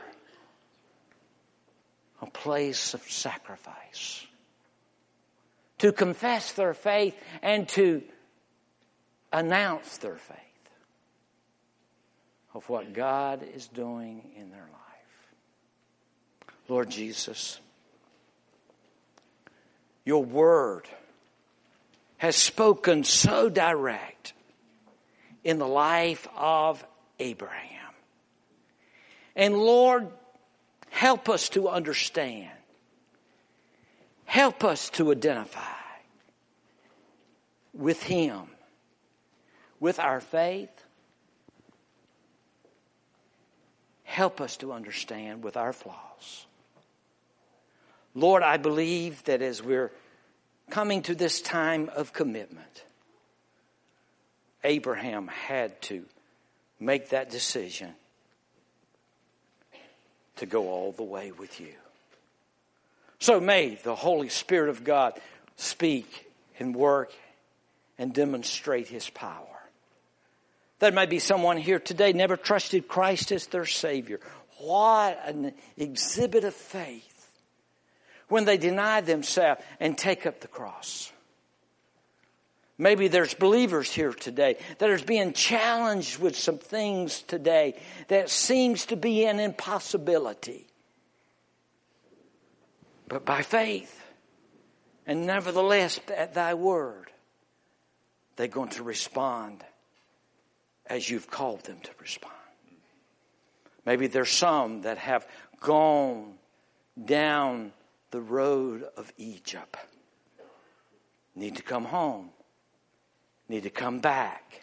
a 2.22 2.26
place 2.26 2.94
of 2.94 3.02
sacrifice. 3.02 4.24
To 5.82 5.92
confess 5.92 6.52
their 6.52 6.74
faith 6.74 7.16
and 7.42 7.68
to 7.70 8.02
announce 9.32 9.98
their 9.98 10.16
faith 10.16 10.38
of 12.54 12.68
what 12.68 12.92
God 12.92 13.44
is 13.54 13.68
doing 13.68 14.32
in 14.36 14.50
their 14.50 14.60
life. 14.60 15.32
Lord 16.68 16.90
Jesus, 16.90 17.60
your 20.04 20.24
word 20.24 20.88
has 22.18 22.36
spoken 22.36 23.04
so 23.04 23.48
direct 23.48 24.32
in 25.44 25.58
the 25.58 25.68
life 25.68 26.26
of 26.36 26.84
Abraham. 27.18 27.92
And 29.36 29.56
Lord, 29.56 30.08
Help 30.92 31.30
us 31.30 31.48
to 31.48 31.70
understand. 31.70 32.50
Help 34.32 34.64
us 34.64 34.88
to 34.88 35.12
identify 35.12 35.60
with 37.74 38.02
Him, 38.02 38.44
with 39.78 39.98
our 39.98 40.22
faith. 40.22 40.70
Help 44.04 44.40
us 44.40 44.56
to 44.56 44.72
understand 44.72 45.44
with 45.44 45.58
our 45.58 45.74
flaws. 45.74 46.46
Lord, 48.14 48.42
I 48.42 48.56
believe 48.56 49.22
that 49.24 49.42
as 49.42 49.62
we're 49.62 49.92
coming 50.70 51.02
to 51.02 51.14
this 51.14 51.42
time 51.42 51.90
of 51.94 52.14
commitment, 52.14 52.84
Abraham 54.64 55.28
had 55.28 55.78
to 55.82 56.06
make 56.80 57.10
that 57.10 57.28
decision 57.28 57.90
to 60.36 60.46
go 60.46 60.70
all 60.70 60.92
the 60.92 61.02
way 61.02 61.32
with 61.32 61.60
you. 61.60 61.74
So 63.22 63.38
may 63.38 63.76
the 63.76 63.94
Holy 63.94 64.28
Spirit 64.28 64.68
of 64.68 64.82
God 64.82 65.12
speak 65.54 66.28
and 66.58 66.74
work 66.74 67.12
and 67.96 68.12
demonstrate 68.12 68.88
His 68.88 69.08
power. 69.10 69.46
There 70.80 70.90
may 70.90 71.06
be 71.06 71.20
someone 71.20 71.56
here 71.56 71.78
today 71.78 72.12
never 72.12 72.36
trusted 72.36 72.88
Christ 72.88 73.30
as 73.30 73.46
their 73.46 73.64
Savior. 73.64 74.18
What 74.58 75.22
an 75.24 75.52
exhibit 75.76 76.42
of 76.42 76.52
faith 76.52 77.30
when 78.26 78.44
they 78.44 78.56
deny 78.56 79.02
themselves 79.02 79.62
and 79.78 79.96
take 79.96 80.26
up 80.26 80.40
the 80.40 80.48
cross. 80.48 81.12
Maybe 82.76 83.06
there's 83.06 83.34
believers 83.34 83.88
here 83.88 84.14
today 84.14 84.56
that 84.78 84.90
are 84.90 84.98
being 84.98 85.32
challenged 85.32 86.18
with 86.18 86.36
some 86.36 86.58
things 86.58 87.22
today 87.22 87.80
that 88.08 88.30
seems 88.30 88.86
to 88.86 88.96
be 88.96 89.26
an 89.26 89.38
impossibility. 89.38 90.66
But 93.12 93.26
by 93.26 93.42
faith, 93.42 94.02
and 95.06 95.26
nevertheless 95.26 96.00
at 96.16 96.32
thy 96.32 96.54
word, 96.54 97.10
they're 98.36 98.48
going 98.48 98.70
to 98.70 98.82
respond 98.82 99.62
as 100.86 101.10
you've 101.10 101.30
called 101.30 101.62
them 101.64 101.78
to 101.82 101.90
respond. 102.00 102.32
Maybe 103.84 104.06
there's 104.06 104.30
some 104.30 104.80
that 104.82 104.96
have 104.96 105.26
gone 105.60 106.38
down 107.04 107.74
the 108.12 108.22
road 108.22 108.86
of 108.96 109.12
Egypt, 109.18 109.76
need 111.34 111.56
to 111.56 111.62
come 111.62 111.84
home, 111.84 112.30
need 113.46 113.64
to 113.64 113.70
come 113.70 113.98
back 114.00 114.62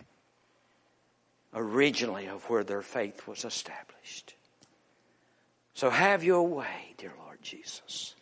originally 1.53 2.25
of 2.25 2.49
where 2.49 2.63
their 2.63 2.81
faith 2.81 3.27
was 3.27 3.45
established. 3.45 4.33
So 5.75 5.91
have 5.91 6.23
your 6.23 6.47
way, 6.47 6.95
dear 6.97 7.13
Lord 7.23 7.43
Jesus. 7.43 8.15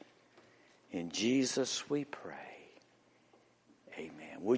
In 0.92 1.10
Jesus 1.10 1.90
we 1.90 2.06
pray. 2.06 2.47